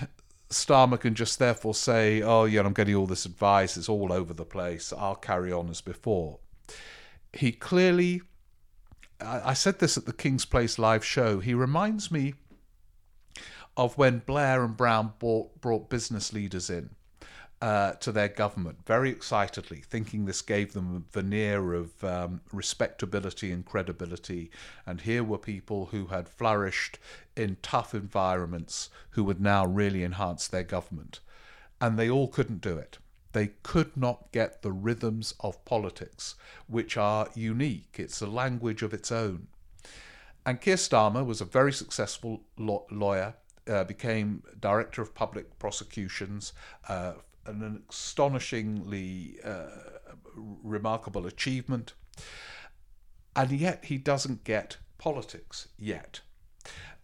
Starmer 0.49 0.99
can 0.99 1.15
just 1.15 1.39
therefore 1.39 1.75
say, 1.75 2.23
oh, 2.23 2.47
yeah, 2.47 2.63
I'm 2.63 2.73
getting 2.73 2.95
all 2.95 3.05
this 3.05 3.27
advice, 3.27 3.77
it's 3.77 3.91
all 3.91 4.11
over 4.11 4.33
the 4.33 4.47
place, 4.47 4.91
I'll 4.97 5.17
carry 5.17 5.53
on 5.53 5.69
as 5.69 5.83
before. 5.83 6.39
He 7.35 7.53
clearly, 7.53 8.23
I 9.21 9.53
said 9.53 9.81
this 9.81 9.99
at 9.99 10.07
the 10.07 10.15
King's 10.15 10.47
Place 10.47 10.79
live 10.79 11.05
show, 11.05 11.41
he 11.41 11.53
reminds 11.53 12.11
me 12.11 12.33
of 13.77 13.99
when 13.99 14.21
Blair 14.21 14.65
and 14.65 14.79
Brown 14.79 15.13
brought, 15.19 15.61
brought 15.61 15.91
business 15.91 16.33
leaders 16.33 16.71
in 16.71 16.89
uh, 17.61 17.93
to 17.93 18.11
their 18.11 18.29
government 18.29 18.79
very 18.87 19.11
excitedly, 19.11 19.83
thinking 19.87 20.25
this 20.25 20.41
gave 20.41 20.73
them 20.73 20.97
a 20.97 21.13
veneer 21.13 21.75
of 21.75 22.03
um, 22.03 22.41
respectability 22.53 23.53
and 23.53 23.67
credibility. 23.67 24.51
And 24.87 25.03
here 25.03 25.23
were 25.23 25.39
people 25.39 25.87
who 25.87 26.07
had 26.07 26.29
flourished 26.29 26.99
in 27.37 27.59
tough 27.63 27.95
environments 27.95 28.89
who 29.11 29.25
would 29.25 29.41
now 29.41 29.67
really 29.67 30.05
enhance 30.05 30.49
their 30.49 30.63
government. 30.63 31.21
And 31.81 31.99
they 31.99 32.09
all 32.09 32.29
couldn't 32.29 32.63
do 32.63 32.79
it. 32.79 32.99
They 33.33 33.49
could 33.63 33.97
not 33.97 34.33
get 34.33 34.63
the 34.63 34.73
rhythms 34.73 35.35
of 35.41 35.65
politics, 35.65 36.35
which 36.67 36.97
are 36.97 37.29
unique. 37.35 37.97
It's 37.99 38.21
a 38.21 38.27
language 38.27 38.83
of 38.83 38.93
its 38.93 39.13
own. 39.13 39.47
And 40.45 40.61
Keir 40.61 40.77
Starmer 40.77 41.25
was 41.25 41.41
a 41.41 41.45
very 41.45 41.73
successful 41.73 42.43
lawyer, 42.57 43.35
uh, 43.69 43.85
became 43.85 44.43
director 44.59 45.03
of 45.03 45.15
public 45.15 45.59
prosecutions, 45.59 46.53
uh, 46.89 47.13
an 47.47 47.83
astonishingly 47.89 49.39
uh, 49.45 49.67
remarkable 50.35 51.27
achievement. 51.27 51.95
And 53.35 53.53
yet 53.53 53.87
he 53.87 53.99
doesn't 53.99 54.45
get 54.45 54.79
politics 54.99 55.69
yet. 55.79 56.21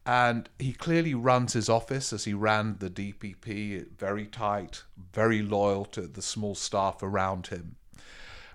And 0.04 0.48
he 0.58 0.72
clearly 0.72 1.14
runs 1.14 1.54
his 1.54 1.68
office 1.68 2.12
as 2.12 2.24
he 2.24 2.34
ran 2.34 2.76
the 2.78 2.90
DPP, 2.90 3.96
very 3.98 4.26
tight, 4.26 4.84
very 5.12 5.42
loyal 5.42 5.84
to 5.86 6.02
the 6.02 6.22
small 6.22 6.54
staff 6.54 7.02
around 7.02 7.48
him, 7.48 7.76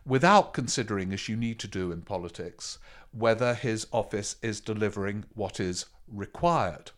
without 0.06 0.54
considering, 0.54 1.12
as 1.12 1.28
you 1.28 1.36
need 1.36 1.60
to 1.60 1.68
do 1.68 1.92
in 1.92 2.04
politics, 2.04 2.80
whether 3.12 3.54
his 3.54 3.86
office 3.92 4.38
is 4.42 4.62
delivering 4.62 5.26
what 5.34 5.60
is 5.60 5.88
required 6.08 6.92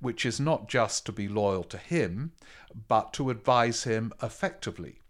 which 0.00 0.24
is 0.24 0.40
not 0.40 0.68
just 0.68 1.06
to 1.06 1.12
be 1.12 1.28
loyal 1.28 1.64
to 1.64 1.78
him, 1.78 2.32
but 2.88 3.12
to 3.14 3.30
advise 3.30 3.84
him 3.84 4.12
effectively 4.22 5.00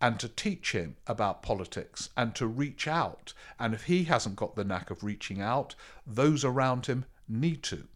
and 0.00 0.20
to 0.20 0.28
teach 0.28 0.72
him 0.72 0.96
about 1.06 1.42
politics 1.42 2.10
and 2.16 2.34
to 2.34 2.46
reach 2.46 2.86
out. 2.86 3.32
And 3.58 3.74
if 3.74 3.84
he 3.84 4.04
hasn't 4.04 4.36
got 4.36 4.54
the 4.54 4.64
knack 4.64 4.90
of 4.90 5.02
reaching 5.02 5.40
out, 5.40 5.74
those 6.06 6.44
around 6.44 6.86
him 6.86 7.04
need 7.28 7.62
to. 7.64 7.88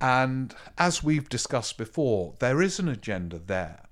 And 0.00 0.54
as 0.78 1.02
we've 1.02 1.28
discussed 1.28 1.76
before, 1.76 2.34
there 2.38 2.62
is 2.62 2.78
an 2.78 2.88
agenda 2.88 3.38
there. 3.38 3.84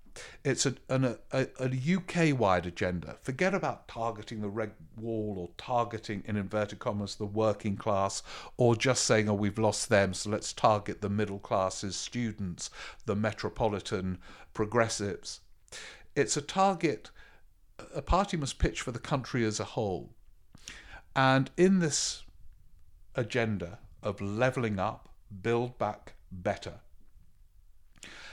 It's 0.45 0.67
a, 0.67 0.75
an, 0.89 1.17
a, 1.33 1.47
a 1.59 1.97
UK 1.97 2.39
wide 2.39 2.67
agenda. 2.67 3.17
Forget 3.23 3.55
about 3.55 3.89
targeting 3.89 4.41
the 4.41 4.49
red 4.49 4.73
wall 4.97 5.37
or 5.39 5.51
targeting, 5.57 6.23
in 6.27 6.37
inverted 6.37 6.79
commas, 6.79 7.15
the 7.17 7.27
working 7.27 7.77
class 7.77 8.23
or 8.57 8.75
just 8.75 9.05
saying, 9.05 9.29
oh, 9.29 9.35
we've 9.35 9.59
lost 9.59 9.89
them, 9.89 10.15
so 10.15 10.31
let's 10.31 10.53
target 10.53 11.01
the 11.01 11.09
middle 11.09 11.39
classes, 11.39 11.97
students, 11.97 12.71
the 13.07 13.17
metropolitan 13.17 14.19
progressives. 14.55 15.41
It's 16.17 16.37
a 16.37 16.43
target 16.43 17.11
a 17.95 18.03
party 18.03 18.37
must 18.37 18.59
pitch 18.59 18.81
for 18.81 18.93
the 18.93 18.99
country 18.99 19.45
as 19.45 19.61
a 19.61 19.65
whole. 19.65 20.11
And 21.15 21.51
in 21.57 21.81
this 21.81 22.25
agenda 23.15 23.79
of 24.03 24.21
levelling 24.21 24.79
up, 24.79 25.09
build 25.43 25.79
back 25.79 26.15
better, 26.31 26.81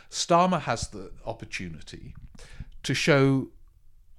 Starmer 0.10 0.62
has 0.62 0.88
the 0.88 1.12
opportunity 1.26 2.16
to 2.84 2.94
show 2.94 3.50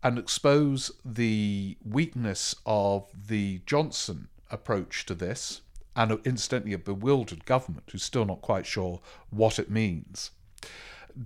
and 0.03 0.19
expose 0.19 0.93
the 1.05 1.77
weakness 1.85 2.55
of 2.67 3.07
the 3.27 3.61
Johnson 3.67 4.29
approach 4.51 5.07
to 5.07 5.15
this, 5.15 5.61
and 5.97 6.19
incidentally, 6.25 6.73
a 6.73 6.79
bewildered 6.79 7.45
government 7.45 7.89
who's 7.91 8.05
still 8.05 8.25
not 8.25 8.41
quite 8.41 8.67
sure 8.67 9.01
what 9.31 9.59
it 9.59 9.71
means. 9.71 10.31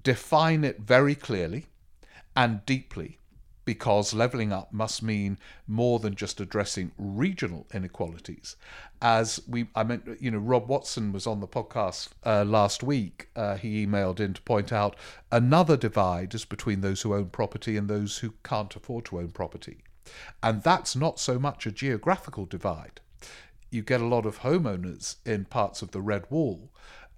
Define 0.02 0.64
it 0.64 0.80
very 0.80 1.14
clearly 1.14 1.66
and 2.34 2.64
deeply 2.64 3.18
because 3.64 4.12
levelling 4.12 4.52
up 4.52 4.72
must 4.72 5.02
mean 5.02 5.38
more 5.66 5.98
than 5.98 6.14
just 6.14 6.40
addressing 6.40 6.92
regional 6.98 7.66
inequalities. 7.72 8.56
As 9.00 9.40
we, 9.48 9.68
I 9.74 9.84
meant, 9.84 10.08
you 10.20 10.30
know, 10.30 10.38
Rob 10.38 10.68
Watson 10.68 11.12
was 11.12 11.26
on 11.26 11.40
the 11.40 11.48
podcast 11.48 12.08
uh, 12.24 12.44
last 12.44 12.82
week. 12.82 13.28
Uh, 13.36 13.56
he 13.56 13.86
emailed 13.86 14.20
in 14.20 14.34
to 14.34 14.42
point 14.42 14.72
out 14.72 14.96
another 15.30 15.76
divide 15.76 16.34
is 16.34 16.44
between 16.44 16.80
those 16.80 17.02
who 17.02 17.14
own 17.14 17.26
property 17.26 17.76
and 17.76 17.88
those 17.88 18.18
who 18.18 18.34
can't 18.44 18.74
afford 18.74 19.04
to 19.06 19.18
own 19.18 19.30
property. 19.30 19.78
And 20.42 20.62
that's 20.62 20.96
not 20.96 21.20
so 21.20 21.38
much 21.38 21.66
a 21.66 21.72
geographical 21.72 22.46
divide. 22.46 23.00
You 23.70 23.82
get 23.82 24.00
a 24.00 24.06
lot 24.06 24.26
of 24.26 24.40
homeowners 24.40 25.16
in 25.24 25.46
parts 25.46 25.80
of 25.82 25.92
the 25.92 26.00
Red 26.00 26.30
Wall, 26.30 26.70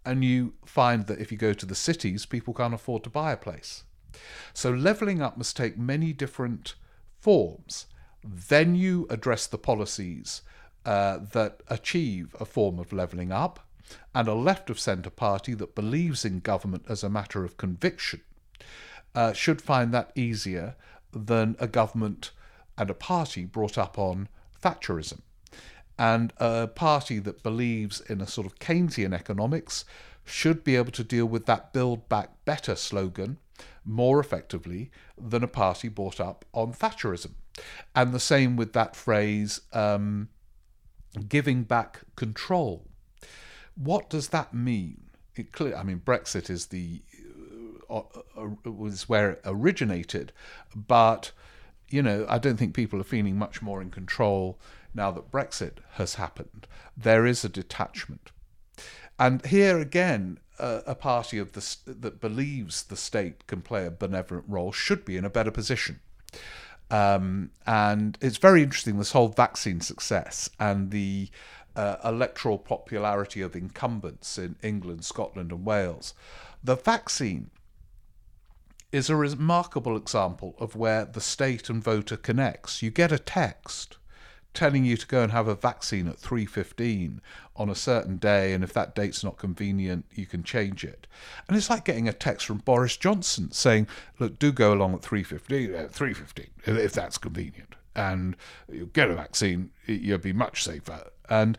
and 0.05 0.23
you 0.23 0.53
find 0.65 1.07
that 1.07 1.19
if 1.19 1.33
you 1.33 1.39
go 1.39 1.55
to 1.55 1.67
the 1.67 1.75
cities, 1.75 2.27
people 2.27 2.55
can't 2.55 2.75
afford 2.75 3.03
to 3.05 3.11
buy 3.11 3.33
a 3.33 3.37
place 3.37 3.85
so 4.53 4.71
levelling 4.71 5.23
up 5.23 5.37
must 5.37 5.57
take 5.57 5.79
many 5.79 6.13
different 6.13 6.75
forms. 7.21 7.87
Then 8.23 8.75
you 8.75 9.07
address 9.11 9.47
the 9.47 9.59
policies 9.59 10.43
uh, 10.85 11.19
that 11.33 11.63
achieve 11.69 12.35
a 12.39 12.45
form 12.45 12.79
of 12.79 12.93
levelling 12.93 13.33
up, 13.33 13.61
and 14.15 14.29
a 14.29 14.35
left 14.35 14.71
of 14.71 14.81
centre 14.81 15.11
party 15.11 15.55
that 15.55 15.75
believes 15.75 16.25
in 16.25 16.41
government 16.41 16.85
as 16.89 17.03
a 17.03 17.11
matter 17.11 17.45
of 17.45 17.57
conviction 17.57 18.21
uh, 19.15 19.33
should 19.33 19.63
find 19.63 19.93
that 19.93 20.11
easier 20.15 20.75
than 21.13 21.57
a 21.59 21.69
government 21.69 22.31
and 22.77 22.91
a 22.91 22.95
party 22.95 23.45
brought 23.45 23.79
up 23.79 23.99
on 23.99 24.29
Thatcherism. 24.61 25.21
And 25.99 26.33
a 26.39 26.67
party 26.67 27.21
that 27.21 27.43
believes 27.43 28.01
in 28.01 28.21
a 28.21 28.27
sort 28.27 28.47
of 28.47 28.59
Keynesian 28.59 29.15
economics 29.15 29.85
should 30.25 30.65
be 30.65 30.75
able 30.75 30.91
to 30.93 31.05
deal 31.05 31.27
with 31.27 31.47
that 31.47 31.73
Build 31.73 32.09
Back 32.09 32.31
Better 32.45 32.75
slogan 32.75 33.39
more 33.85 34.21
effectively 34.21 34.91
than 35.19 35.43
a 35.43 35.49
party 35.49 35.89
brought 35.89 36.21
up 36.21 36.45
on 36.53 36.73
Thatcherism. 36.73 37.33
And 37.95 38.13
the 38.13 38.21
same 38.21 38.57
with 38.57 38.73
that 38.73 38.97
phrase, 38.97 39.61
um, 39.73 40.29
giving 41.29 41.63
back 41.63 42.01
control. 42.17 42.87
What 43.77 44.11
does 44.11 44.29
that 44.29 44.55
mean? 44.55 45.11
It 45.37 45.53
clear, 45.53 45.77
I 45.77 45.83
mean, 45.83 46.01
Brexit 46.05 46.51
is 46.51 46.67
the 46.67 47.03
uh, 47.91 48.03
uh, 48.37 48.71
was 48.71 49.09
where 49.09 49.33
it 49.33 49.41
originated, 49.45 50.33
but 50.75 51.33
you 51.89 52.03
know, 52.03 52.27
I 52.29 52.39
don't 52.39 52.57
think 52.57 52.75
people 52.75 53.01
are 53.01 53.05
feeling 53.05 53.37
much 53.37 53.63
more 53.63 53.83
in 53.83 53.91
control 53.91 54.59
now 54.95 55.11
that 55.11 55.31
Brexit 55.31 55.79
has 55.93 56.15
happened. 56.15 56.67
There 56.97 57.27
is 57.27 57.45
a 57.45 57.49
detachment. 57.49 58.31
And 59.19 59.45
here 59.47 59.79
again, 59.79 60.39
a, 60.59 60.83
a 60.87 60.95
party 60.95 61.39
of 61.39 61.53
the, 61.53 61.77
that 61.87 62.21
believes 62.21 62.85
the 62.85 62.97
state 62.97 63.47
can 63.47 63.61
play 63.61 63.87
a 63.87 63.91
benevolent 63.91 64.45
role 64.49 64.73
should 64.73 65.05
be 65.05 65.17
in 65.17 65.25
a 65.25 65.31
better 65.31 65.51
position. 65.51 66.01
Um, 66.91 67.51
and 67.67 68.19
it's 68.21 68.37
very 68.37 68.63
interesting 68.63 68.99
this 68.99 69.13
whole 69.13 69.29
vaccine 69.29 69.81
success 69.81 70.51
and 70.61 70.91
the 70.91 71.31
uh, 71.75 71.97
electoral 72.05 72.59
popularity 72.59 73.41
of 73.41 73.57
incumbents 73.57 74.39
in 74.39 74.57
England, 74.63 75.05
Scotland, 75.05 75.51
and 75.51 75.65
Wales. 75.65 76.15
The 76.63 76.77
vaccine 76.77 77.51
is 78.93 79.11
a 79.11 79.17
remarkable 79.17 79.97
example 79.97 80.55
of 80.59 80.77
where 80.77 81.05
the 81.05 81.21
state 81.21 81.69
and 81.69 81.83
voter 81.83 82.17
connects. 82.17 82.81
You 82.81 82.91
get 82.91 83.11
a 83.11 83.19
text 83.19 83.97
telling 84.55 84.85
you 84.85 84.97
to 84.97 85.07
go 85.07 85.23
and 85.23 85.33
have 85.33 85.49
a 85.49 85.55
vaccine 85.55 86.09
at 86.09 86.17
3.15 86.17 87.19
on 87.57 87.69
a 87.69 87.75
certain 87.75 88.17
day 88.17 88.53
and 88.53 88.65
if 88.65 88.73
that 88.73 88.95
date's 88.95 89.23
not 89.23 89.37
convenient 89.37 90.05
you 90.15 90.27
can 90.27 90.43
change 90.43 90.85
it. 90.85 91.07
And 91.47 91.57
it's 91.57 91.69
like 91.69 91.85
getting 91.85 92.09
a 92.09 92.13
text 92.13 92.47
from 92.47 92.59
boris 92.59 92.97
johnson 92.97 93.51
saying 93.53 93.87
look 94.19 94.39
do 94.39 94.53
go 94.53 94.73
along 94.73 94.95
at 94.95 95.03
3.15 95.03 95.79
at 95.79 95.85
uh, 95.87 95.89
3.15 95.89 96.47
if 96.79 96.93
that's 96.93 97.19
convenient 97.19 97.75
and 97.95 98.37
you 98.71 98.87
get 98.93 99.11
a 99.11 99.15
vaccine 99.15 99.71
you'll 99.87 100.19
be 100.19 100.33
much 100.33 100.65
safer. 100.65 101.11
And 101.29 101.59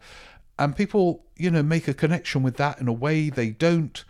and 0.58 0.76
people 0.76 1.26
you 1.36 1.52
know 1.52 1.64
make 1.64 1.88
a 1.88 1.94
connection 1.94 2.44
with 2.44 2.58
that 2.58 2.80
in 2.80 2.88
a 2.88 2.94
way 2.94 3.30
they 3.30 3.50
don't 3.50 4.04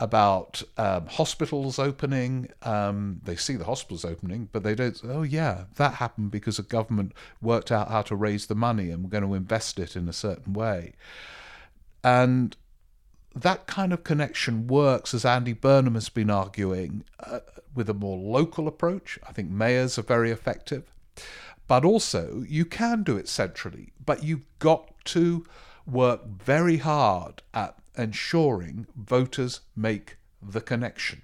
about 0.00 0.62
um, 0.76 1.06
hospitals 1.06 1.78
opening. 1.78 2.48
Um, 2.62 3.20
they 3.24 3.36
see 3.36 3.56
the 3.56 3.64
hospitals 3.64 4.04
opening, 4.04 4.48
but 4.52 4.62
they 4.62 4.74
don't. 4.74 5.00
Oh 5.04 5.22
yeah, 5.22 5.64
that 5.76 5.94
happened 5.94 6.30
because 6.30 6.58
the 6.58 6.62
government 6.62 7.12
worked 7.42 7.72
out 7.72 7.90
how 7.90 8.02
to 8.02 8.16
raise 8.16 8.46
the 8.46 8.54
money 8.54 8.90
and 8.90 9.02
we're 9.02 9.10
going 9.10 9.26
to 9.26 9.34
invest 9.34 9.78
it 9.78 9.96
in 9.96 10.08
a 10.08 10.12
certain 10.12 10.52
way. 10.52 10.92
And 12.04 12.56
that 13.34 13.66
kind 13.66 13.92
of 13.92 14.04
connection 14.04 14.66
works, 14.66 15.14
as 15.14 15.24
Andy 15.24 15.52
Burnham 15.52 15.94
has 15.94 16.08
been 16.08 16.30
arguing, 16.30 17.04
uh, 17.20 17.40
with 17.74 17.88
a 17.88 17.94
more 17.94 18.18
local 18.18 18.68
approach. 18.68 19.18
I 19.28 19.32
think 19.32 19.50
mayors 19.50 19.98
are 19.98 20.02
very 20.02 20.30
effective, 20.30 20.92
but 21.66 21.84
also 21.84 22.44
you 22.48 22.64
can 22.64 23.02
do 23.02 23.16
it 23.16 23.28
centrally. 23.28 23.92
But 24.04 24.22
you've 24.22 24.46
got 24.58 24.92
to 25.06 25.44
work 25.86 26.26
very 26.26 26.78
hard 26.78 27.42
at 27.54 27.76
ensuring 27.98 28.86
voters 28.96 29.60
make 29.76 30.16
the 30.40 30.60
connection. 30.60 31.22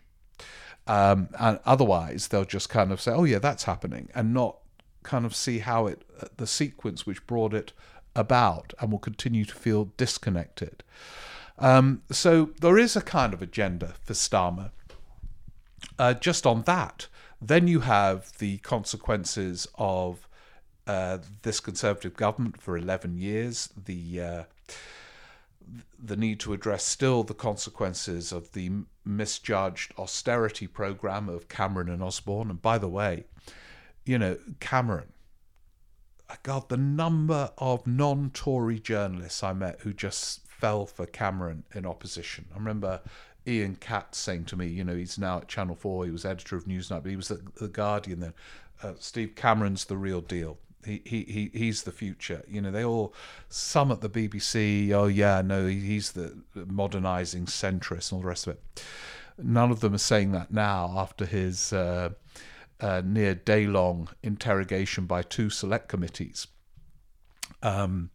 Um, 0.87 1.29
and 1.39 1.61
otherwise, 1.65 2.29
they'll 2.29 2.45
just 2.45 2.69
kind 2.69 2.93
of 2.93 3.01
say, 3.01 3.13
"Oh 3.13 3.25
yeah, 3.25 3.39
that's 3.39 3.65
happening," 3.65 4.11
and 4.15 4.35
not 4.35 4.59
kind 5.03 5.25
of 5.25 5.35
see 5.35 5.61
how 5.61 5.87
it, 5.87 6.03
the 6.37 6.47
sequence 6.47 7.07
which 7.07 7.27
brought 7.27 7.55
it 7.55 7.73
about, 8.15 8.75
and 8.81 8.93
will 8.93 8.99
continue 8.99 9.45
to 9.45 9.55
feel 9.55 9.91
disconnected. 9.97 10.83
Um, 11.59 12.03
so 12.11 12.51
there 12.61 12.79
is 12.79 12.97
a 12.97 13.01
kind 13.01 13.33
of 13.33 13.41
agenda 13.41 13.95
for 14.03 14.13
Starmer. 14.13 14.71
Uh, 15.99 16.15
just 16.15 16.47
on 16.47 16.63
that, 16.63 17.07
then 17.41 17.69
you 17.69 17.81
have 17.81 18.37
the 18.39 18.59
consequences 18.59 19.69
of 19.77 20.27
uh, 20.87 21.19
this 21.43 21.61
Conservative 21.61 22.15
government 22.15 22.61
for 22.61 22.77
11 22.77 23.17
years, 23.17 23.71
the 23.85 24.21
uh, 24.21 24.43
the 25.99 26.17
need 26.17 26.41
to 26.41 26.53
address 26.53 26.85
still 26.85 27.23
the 27.23 27.35
consequences 27.35 28.33
of 28.33 28.53
the 28.53 28.71
misjudged 29.05 29.93
austerity 29.99 30.67
program 30.67 31.29
of 31.29 31.49
Cameron 31.49 31.89
and 31.89 32.03
Osborne. 32.03 32.51
And 32.51 32.61
by 32.61 32.79
the 32.79 32.89
way, 32.89 33.25
you 34.05 34.19
know, 34.19 34.37
Cameron, 34.61 35.13
God, 36.43 36.69
the 36.69 36.77
number 36.77 37.51
of 37.59 37.87
non 37.87 38.31
Tory 38.31 38.79
journalists 38.79 39.43
I 39.43 39.53
met 39.53 39.81
who 39.81 39.93
just 39.93 40.47
fell 40.47 40.87
for 40.87 41.07
Cameron 41.07 41.65
in 41.75 41.87
opposition. 41.87 42.47
I 42.55 42.59
remember 42.59 43.01
Ian 43.47 43.77
Katz 43.77 44.19
saying 44.19 44.47
to 44.47 44.57
me, 44.57 44.67
you 44.67 44.85
know, 44.85 44.97
he's 44.97 45.19
now 45.19 45.39
at 45.39 45.49
Channel 45.49 45.75
4, 45.75 46.07
he 46.07 46.11
was 46.11 46.25
editor 46.25 46.57
of 46.57 46.65
Newsnight, 46.65 47.03
but 47.03 47.11
he 47.11 47.17
was 47.17 47.31
at 47.31 47.55
The 47.57 47.69
Guardian 47.69 48.21
then. 48.21 48.35
Uh, 48.83 48.95
Steve 48.99 49.35
Cameron's 49.35 49.85
the 49.85 49.97
real 49.97 50.21
deal. 50.21 50.59
He, 50.85 51.03
he, 51.05 51.51
he's 51.53 51.83
the 51.83 51.93
future. 51.93 52.45
You 52.49 52.61
know, 52.61 52.71
they 52.71 52.85
all, 52.85 53.15
some 53.49 53.91
at 53.91 54.01
the 54.01 54.11
BBC, 54.11 54.93
oh 54.93 55.07
yeah, 55.07 55.43
no, 55.43 55.67
he's 55.67 56.13
the 56.13 56.37
modernising 56.55 57.47
centrist 57.47 58.11
and 58.11 58.19
all 58.19 58.21
the 58.21 58.29
rest 58.29 58.47
of 58.47 58.55
it. 58.55 58.85
None 59.39 59.71
of 59.71 59.81
them 59.81 59.95
are 59.95 59.99
saying 59.99 60.33
that 60.33 60.53
now 60.53 60.95
after 60.97 61.27
his 61.27 61.73
uh, 61.73 62.11
uh, 62.81 63.03
near 63.05 63.35
day 63.35 63.67
long 63.67 64.09
interrogation 64.23 65.07
by 65.07 65.23
two 65.23 65.51
select 65.51 65.89
committees. 65.89 66.47
Um, 67.63 68.11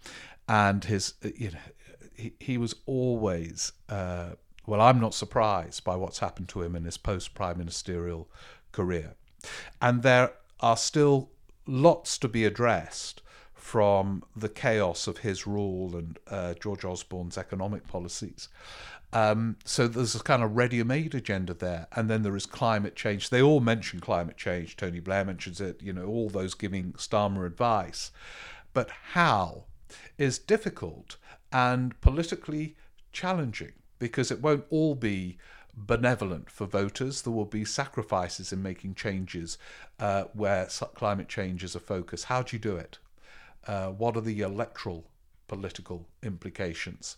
and 0.47 0.83
his, 0.83 1.13
you 1.35 1.51
know, 1.51 1.57
he, 2.15 2.33
he 2.39 2.57
was 2.57 2.75
always, 2.85 3.71
uh, 3.89 4.31
well, 4.65 4.81
I'm 4.81 4.99
not 4.99 5.13
surprised 5.13 5.83
by 5.83 5.95
what's 5.95 6.19
happened 6.19 6.49
to 6.49 6.61
him 6.61 6.75
in 6.75 6.83
his 6.83 6.97
post 6.97 7.33
prime 7.33 7.57
ministerial 7.57 8.29
career. 8.71 9.15
And 9.81 10.03
there 10.03 10.33
are 10.59 10.77
still 10.77 11.29
lots 11.69 12.17
to 12.17 12.27
be 12.27 12.45
addressed 12.45 13.21
from 13.53 14.23
the 14.35 14.49
chaos 14.49 15.07
of 15.07 15.19
his 15.19 15.45
rule 15.45 15.95
and 15.95 16.17
uh, 16.29 16.53
George 16.55 16.83
Osborne's 16.83 17.37
economic 17.37 17.87
policies. 17.87 18.49
Um, 19.11 19.57
so 19.65 19.87
there's 19.87 20.15
a 20.15 20.19
kind 20.19 20.43
of 20.43 20.55
ready-made 20.55 21.15
agenda 21.15 21.53
there, 21.53 21.87
and 21.95 22.09
then 22.09 22.21
there 22.23 22.35
is 22.35 22.45
climate 22.45 22.95
change. 22.95 23.29
They 23.29 23.41
all 23.41 23.59
mention 23.59 23.99
climate 23.99 24.37
change. 24.37 24.75
Tony 24.75 24.99
Blair 24.99 25.25
mentions 25.25 25.59
it. 25.59 25.81
You 25.81 25.93
know, 25.93 26.05
all 26.05 26.29
those 26.29 26.53
giving 26.53 26.93
Starmer 26.93 27.45
advice, 27.45 28.11
but 28.73 28.89
how 29.13 29.65
is 30.17 30.37
difficult 30.37 31.17
and 31.51 31.99
politically 32.01 32.75
challenging 33.11 33.73
because 33.97 34.31
it 34.31 34.41
won't 34.41 34.65
all 34.69 34.95
be 34.95 35.37
benevolent 35.85 36.49
for 36.49 36.65
voters. 36.65 37.21
There 37.21 37.33
will 37.33 37.45
be 37.45 37.65
sacrifices 37.65 38.51
in 38.51 38.61
making 38.61 38.95
changes 38.95 39.57
uh, 39.99 40.25
where 40.33 40.67
climate 40.95 41.29
change 41.29 41.63
is 41.63 41.75
a 41.75 41.79
focus. 41.79 42.25
How 42.25 42.41
do 42.41 42.55
you 42.55 42.59
do 42.59 42.75
it? 42.77 42.99
Uh, 43.67 43.89
what 43.89 44.15
are 44.17 44.21
the 44.21 44.41
electoral 44.41 45.05
political 45.47 46.07
implications? 46.23 47.17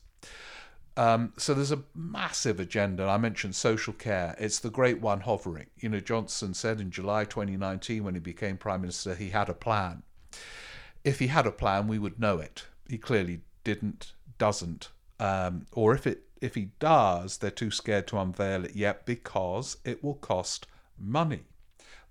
Um, 0.98 1.34
so 1.38 1.54
there's 1.54 1.72
a 1.72 1.84
massive 1.96 2.60
agenda. 2.60 3.06
I 3.06 3.18
mentioned 3.18 3.56
social 3.56 3.94
care. 3.94 4.36
It's 4.38 4.60
the 4.60 4.70
great 4.70 5.00
one 5.00 5.22
hovering. 5.22 5.68
You 5.78 5.90
know, 5.90 6.00
Johnson 6.00 6.54
said 6.54 6.82
in 6.82 6.92
July 6.92 7.24
2019 7.26 8.04
when 8.04 8.14
he 8.14 8.20
became 8.20 8.58
prime 8.58 8.82
minister, 8.82 9.16
he 9.16 9.30
had 9.30 9.50
a 9.50 9.54
plan. 9.54 10.04
If 11.04 11.20
he 11.20 11.28
had 11.28 11.48
a 11.48 11.52
plan, 11.52 11.88
we 11.88 11.98
would 11.98 12.20
know 12.20 12.40
it. 12.40 12.66
He 12.90 12.98
clearly 12.98 13.42
didn't, 13.64 14.14
doesn't, 14.38 14.90
um, 15.20 15.66
or 15.72 15.94
if 15.96 16.06
it 16.06 16.24
if 16.42 16.56
he 16.56 16.72
does, 16.80 17.38
they're 17.38 17.52
too 17.52 17.72
scared 17.72 18.08
to 18.08 18.18
unveil 18.18 18.66
it 18.66 18.76
yet 18.76 19.06
because 19.06 19.78
it 19.86 20.04
will 20.04 20.16
cost 20.16 20.66
money. 20.98 21.44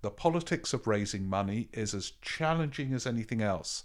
The 0.02 0.10
politics 0.10 0.72
of 0.72 0.86
raising 0.86 1.28
money 1.28 1.68
is 1.72 1.92
as 1.92 2.12
challenging 2.22 2.94
as 2.94 3.06
anything 3.06 3.42
else. 3.42 3.84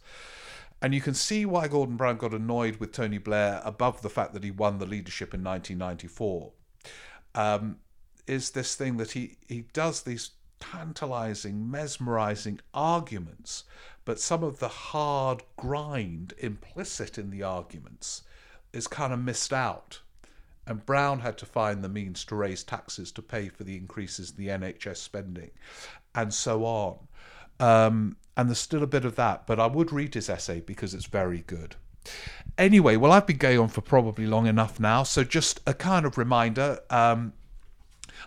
And 0.81 0.93
you 0.93 1.01
can 1.01 1.15
see 1.15 1.45
why 1.45 1.67
Gordon 1.67 1.97
Brown 1.97 2.17
got 2.17 2.33
annoyed 2.33 2.77
with 2.77 2.91
Tony 2.91 3.17
Blair 3.17 3.61
above 3.65 4.01
the 4.01 4.09
fact 4.09 4.33
that 4.33 4.43
he 4.43 4.51
won 4.51 4.77
the 4.77 4.85
leadership 4.85 5.33
in 5.33 5.43
1994. 5.43 6.51
Um, 7.33 7.77
is 8.27 8.51
this 8.51 8.75
thing 8.75 8.97
that 8.97 9.11
he, 9.11 9.37
he 9.47 9.65
does 9.73 10.03
these 10.03 10.31
tantalizing, 10.59 11.69
mesmerizing 11.69 12.59
arguments, 12.73 13.63
but 14.05 14.19
some 14.19 14.43
of 14.43 14.59
the 14.59 14.67
hard 14.67 15.43
grind 15.57 16.33
implicit 16.37 17.17
in 17.17 17.29
the 17.29 17.43
arguments 17.43 18.21
is 18.71 18.87
kind 18.87 19.11
of 19.11 19.19
missed 19.19 19.51
out 19.51 20.01
and 20.67 20.85
Brown 20.85 21.19
had 21.19 21.37
to 21.39 21.45
find 21.45 21.83
the 21.83 21.89
means 21.89 22.25
to 22.25 22.35
raise 22.35 22.63
taxes 22.63 23.11
to 23.13 23.21
pay 23.21 23.49
for 23.49 23.63
the 23.63 23.77
increases 23.77 24.31
in 24.31 24.37
the 24.37 24.51
NHS 24.51 24.97
spending, 24.97 25.51
and 26.13 26.33
so 26.33 26.65
on. 26.65 26.97
Um, 27.59 28.17
and 28.35 28.49
there's 28.49 28.59
still 28.59 28.83
a 28.83 28.87
bit 28.87 29.05
of 29.05 29.15
that, 29.15 29.47
but 29.47 29.59
I 29.59 29.67
would 29.67 29.93
read 29.93 30.13
his 30.13 30.29
essay 30.29 30.59
because 30.59 30.93
it's 30.93 31.05
very 31.05 31.43
good. 31.47 31.75
Anyway, 32.57 32.95
well, 32.95 33.11
I've 33.11 33.27
been 33.27 33.37
going 33.37 33.59
on 33.59 33.67
for 33.67 33.81
probably 33.81 34.25
long 34.25 34.47
enough 34.47 34.79
now, 34.79 35.03
so 35.03 35.23
just 35.23 35.59
a 35.65 35.73
kind 35.73 36.05
of 36.05 36.17
reminder. 36.17 36.79
Um, 36.89 37.33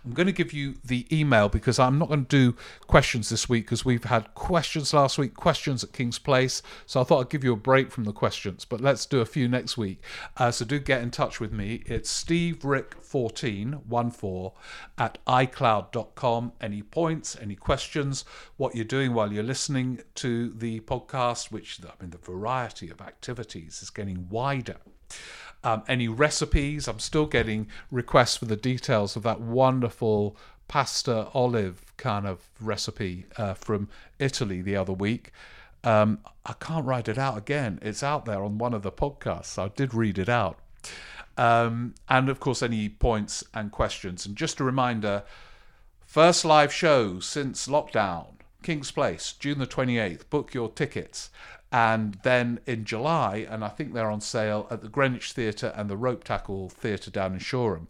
I'm 0.04 0.12
going 0.12 0.26
to 0.26 0.32
give 0.32 0.52
you 0.52 0.74
the 0.84 1.06
email 1.16 1.48
because 1.48 1.78
I'm 1.78 1.96
not 1.98 2.08
going 2.08 2.26
to 2.26 2.28
do 2.28 2.56
questions 2.86 3.28
this 3.28 3.48
week 3.48 3.66
because 3.66 3.84
we've 3.84 4.04
had 4.04 4.34
questions 4.34 4.94
last 4.94 5.18
week, 5.18 5.34
questions 5.34 5.84
at 5.84 5.92
King's 5.92 6.18
Place. 6.18 6.62
So 6.86 7.00
I 7.00 7.04
thought 7.04 7.20
I'd 7.20 7.30
give 7.30 7.44
you 7.44 7.52
a 7.52 7.56
break 7.56 7.90
from 7.90 8.04
the 8.04 8.12
questions, 8.12 8.64
but 8.64 8.80
let's 8.80 9.04
do 9.06 9.20
a 9.20 9.26
few 9.26 9.48
next 9.48 9.76
week. 9.76 10.00
Uh, 10.36 10.50
so 10.50 10.64
do 10.64 10.78
get 10.78 11.02
in 11.02 11.10
touch 11.10 11.40
with 11.40 11.52
me. 11.52 11.82
It's 11.86 12.24
steverick1414 12.24 14.52
at 14.98 15.18
icloud.com. 15.26 16.52
Any 16.60 16.82
points, 16.82 17.36
any 17.40 17.56
questions, 17.56 18.24
what 18.56 18.74
you're 18.74 18.84
doing 18.84 19.14
while 19.14 19.32
you're 19.32 19.42
listening 19.42 20.00
to 20.16 20.50
the 20.50 20.80
podcast, 20.80 21.50
which 21.50 21.80
I 21.84 21.92
mean, 22.00 22.10
the 22.10 22.18
variety 22.18 22.90
of 22.90 23.00
activities 23.00 23.80
is 23.82 23.88
getting 23.90 24.28
wider. 24.28 24.76
Um, 25.64 25.82
any 25.88 26.08
recipes? 26.08 26.86
I'm 26.86 27.00
still 27.00 27.26
getting 27.26 27.66
requests 27.90 28.36
for 28.36 28.44
the 28.44 28.56
details 28.56 29.16
of 29.16 29.22
that 29.24 29.40
wonderful 29.40 30.36
pasta 30.68 31.28
olive 31.34 31.84
kind 31.96 32.26
of 32.26 32.48
recipe 32.60 33.24
uh, 33.36 33.54
from 33.54 33.88
Italy 34.18 34.62
the 34.62 34.76
other 34.76 34.92
week. 34.92 35.32
Um, 35.82 36.20
I 36.44 36.54
can't 36.60 36.84
write 36.84 37.08
it 37.08 37.18
out 37.18 37.38
again. 37.38 37.78
It's 37.82 38.02
out 38.02 38.24
there 38.24 38.42
on 38.42 38.58
one 38.58 38.74
of 38.74 38.82
the 38.82 38.92
podcasts. 38.92 39.58
I 39.58 39.68
did 39.68 39.94
read 39.94 40.18
it 40.18 40.28
out. 40.28 40.58
Um, 41.36 41.94
and 42.08 42.28
of 42.28 42.40
course, 42.40 42.62
any 42.62 42.88
points 42.88 43.44
and 43.54 43.70
questions. 43.70 44.26
And 44.26 44.36
just 44.36 44.60
a 44.60 44.64
reminder 44.64 45.22
first 46.04 46.44
live 46.44 46.72
show 46.72 47.20
since 47.20 47.68
lockdown, 47.68 48.26
King's 48.62 48.90
Place, 48.90 49.32
June 49.32 49.58
the 49.58 49.66
28th. 49.66 50.28
Book 50.30 50.52
your 50.52 50.68
tickets 50.68 51.30
and 51.70 52.18
then 52.22 52.60
in 52.66 52.84
July, 52.84 53.46
and 53.48 53.64
I 53.64 53.68
think 53.68 53.92
they're 53.92 54.10
on 54.10 54.20
sale 54.20 54.66
at 54.70 54.80
the 54.80 54.88
Greenwich 54.88 55.32
Theatre 55.32 55.72
and 55.76 55.90
the 55.90 55.96
Ropetackle 55.96 56.72
Theatre 56.72 57.10
down 57.10 57.34
in 57.34 57.38
Shoreham. 57.40 57.88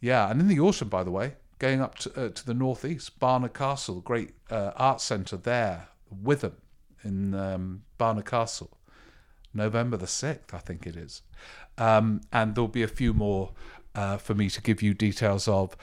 Yeah, 0.00 0.30
and 0.30 0.40
in 0.40 0.48
the 0.48 0.60
autumn, 0.60 0.88
by 0.88 1.04
the 1.04 1.10
way, 1.10 1.34
going 1.58 1.82
up 1.82 1.98
to, 1.98 2.26
uh, 2.26 2.28
to 2.30 2.46
the 2.46 2.54
northeast, 2.54 3.18
Barnard 3.18 3.52
Castle, 3.52 4.00
great 4.00 4.30
uh, 4.50 4.72
art 4.76 5.00
centre 5.00 5.36
there, 5.36 5.88
Witham 6.10 6.56
in 7.02 7.34
um, 7.34 7.82
Barnard 7.98 8.26
Castle. 8.26 8.70
November 9.52 9.96
the 9.96 10.06
6th, 10.06 10.54
I 10.54 10.58
think 10.58 10.86
it 10.86 10.96
is. 10.96 11.22
Um, 11.76 12.20
and 12.32 12.54
there'll 12.54 12.68
be 12.68 12.82
a 12.82 12.88
few 12.88 13.12
more 13.12 13.52
uh, 13.94 14.16
for 14.16 14.34
me 14.34 14.48
to 14.50 14.62
give 14.62 14.80
you 14.80 14.94
details 14.94 15.48
of 15.48 15.76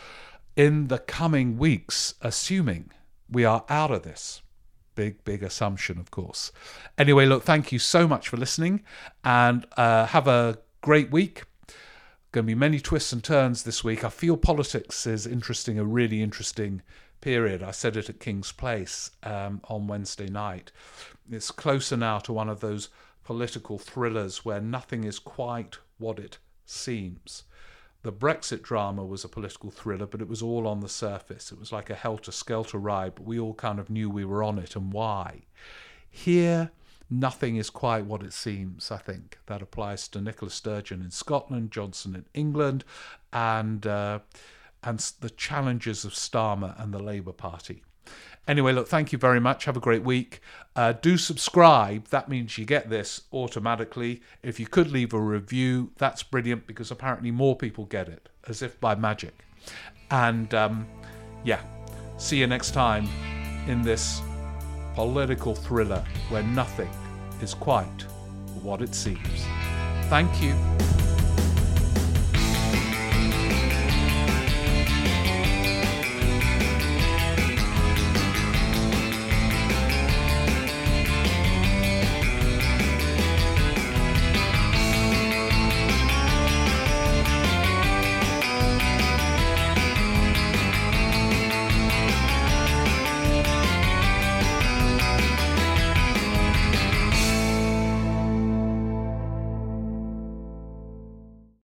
in 0.55 0.87
the 0.87 0.99
coming 0.99 1.57
weeks, 1.57 2.15
assuming 2.21 2.91
we 3.29 3.45
are 3.45 3.65
out 3.69 3.91
of 3.91 4.03
this. 4.03 4.41
Big, 4.97 5.23
big 5.23 5.43
assumption, 5.43 5.99
of 5.99 6.09
course. 6.09 6.51
Anyway, 6.97 7.27
look, 7.27 7.43
thank 7.43 7.71
you 7.71 7.77
so 7.77 8.07
much 8.07 8.29
for 8.29 8.37
listening 8.37 8.83
and 9.23 9.63
uh, 9.77 10.07
have 10.07 10.27
a 10.27 10.57
great 10.81 11.11
week. 11.11 11.43
Going 12.31 12.45
to 12.45 12.47
be 12.47 12.55
many 12.55 12.79
twists 12.79 13.13
and 13.13 13.23
turns 13.23 13.61
this 13.61 13.83
week. 13.83 14.03
I 14.03 14.09
feel 14.09 14.37
politics 14.37 15.05
is 15.05 15.27
interesting, 15.27 15.77
a 15.77 15.85
really 15.85 16.23
interesting 16.23 16.81
period. 17.21 17.61
I 17.61 17.69
said 17.69 17.95
it 17.95 18.09
at 18.09 18.19
Kings 18.19 18.51
Place 18.51 19.11
um, 19.21 19.61
on 19.65 19.85
Wednesday 19.85 20.29
night. 20.29 20.71
It's 21.31 21.51
closer 21.51 21.95
now 21.95 22.17
to 22.17 22.33
one 22.33 22.49
of 22.49 22.61
those 22.61 22.89
political 23.23 23.77
thrillers 23.77 24.43
where 24.43 24.59
nothing 24.59 25.03
is 25.03 25.19
quite 25.19 25.77
what 25.99 26.17
it 26.17 26.39
seems. 26.65 27.43
The 28.03 28.11
Brexit 28.13 28.61
drama 28.61 29.05
was 29.05 29.23
a 29.23 29.29
political 29.29 29.71
thriller, 29.71 30.05
but 30.05 30.21
it 30.21 30.27
was 30.27 30.41
all 30.41 30.67
on 30.67 30.79
the 30.79 30.89
surface. 30.89 31.51
It 31.51 31.59
was 31.59 31.71
like 31.71 31.89
a 31.89 31.95
helter 31.95 32.31
skelter 32.31 32.77
ride, 32.77 33.15
but 33.15 33.25
we 33.25 33.39
all 33.39 33.53
kind 33.53 33.79
of 33.79 33.89
knew 33.89 34.09
we 34.09 34.25
were 34.25 34.43
on 34.43 34.59
it 34.59 34.75
and 34.75 34.93
why. 34.93 35.41
Here, 36.09 36.71
nothing 37.09 37.57
is 37.57 37.69
quite 37.69 38.05
what 38.05 38.23
it 38.23 38.33
seems, 38.33 38.91
I 38.91 38.97
think. 38.97 39.39
That 39.47 39.61
applies 39.61 40.07
to 40.09 40.21
Nicola 40.21 40.51
Sturgeon 40.51 41.01
in 41.01 41.11
Scotland, 41.11 41.71
Johnson 41.71 42.15
in 42.15 42.25
England, 42.33 42.85
and, 43.33 43.85
uh, 43.85 44.19
and 44.83 44.99
the 45.19 45.31
challenges 45.31 46.05
of 46.05 46.13
Starmer 46.13 46.81
and 46.81 46.93
the 46.93 46.99
Labour 46.99 47.33
Party. 47.33 47.83
Anyway, 48.47 48.71
look, 48.71 48.87
thank 48.87 49.11
you 49.11 49.17
very 49.17 49.39
much. 49.39 49.65
Have 49.65 49.75
a 49.75 49.81
great 49.81 50.03
week. 50.03 50.39
Uh, 50.75 50.93
do 50.93 51.17
subscribe. 51.17 52.07
That 52.07 52.29
means 52.29 52.57
you 52.57 52.65
get 52.65 52.89
this 52.89 53.23
automatically. 53.33 54.21
If 54.41 54.59
you 54.59 54.67
could 54.67 54.89
leave 54.91 55.13
a 55.13 55.19
review, 55.19 55.91
that's 55.97 56.23
brilliant 56.23 56.65
because 56.65 56.89
apparently 56.91 57.31
more 57.31 57.55
people 57.55 57.85
get 57.85 58.07
it, 58.07 58.29
as 58.47 58.61
if 58.61 58.79
by 58.79 58.95
magic. 58.95 59.43
And 60.11 60.53
um, 60.53 60.87
yeah, 61.43 61.61
see 62.17 62.37
you 62.37 62.47
next 62.47 62.71
time 62.71 63.07
in 63.67 63.81
this 63.81 64.21
political 64.95 65.53
thriller 65.53 66.03
where 66.29 66.43
nothing 66.43 66.89
is 67.41 67.53
quite 67.53 68.03
what 68.61 68.81
it 68.81 68.95
seems. 68.95 69.45
Thank 70.09 70.41
you. 70.41 71.06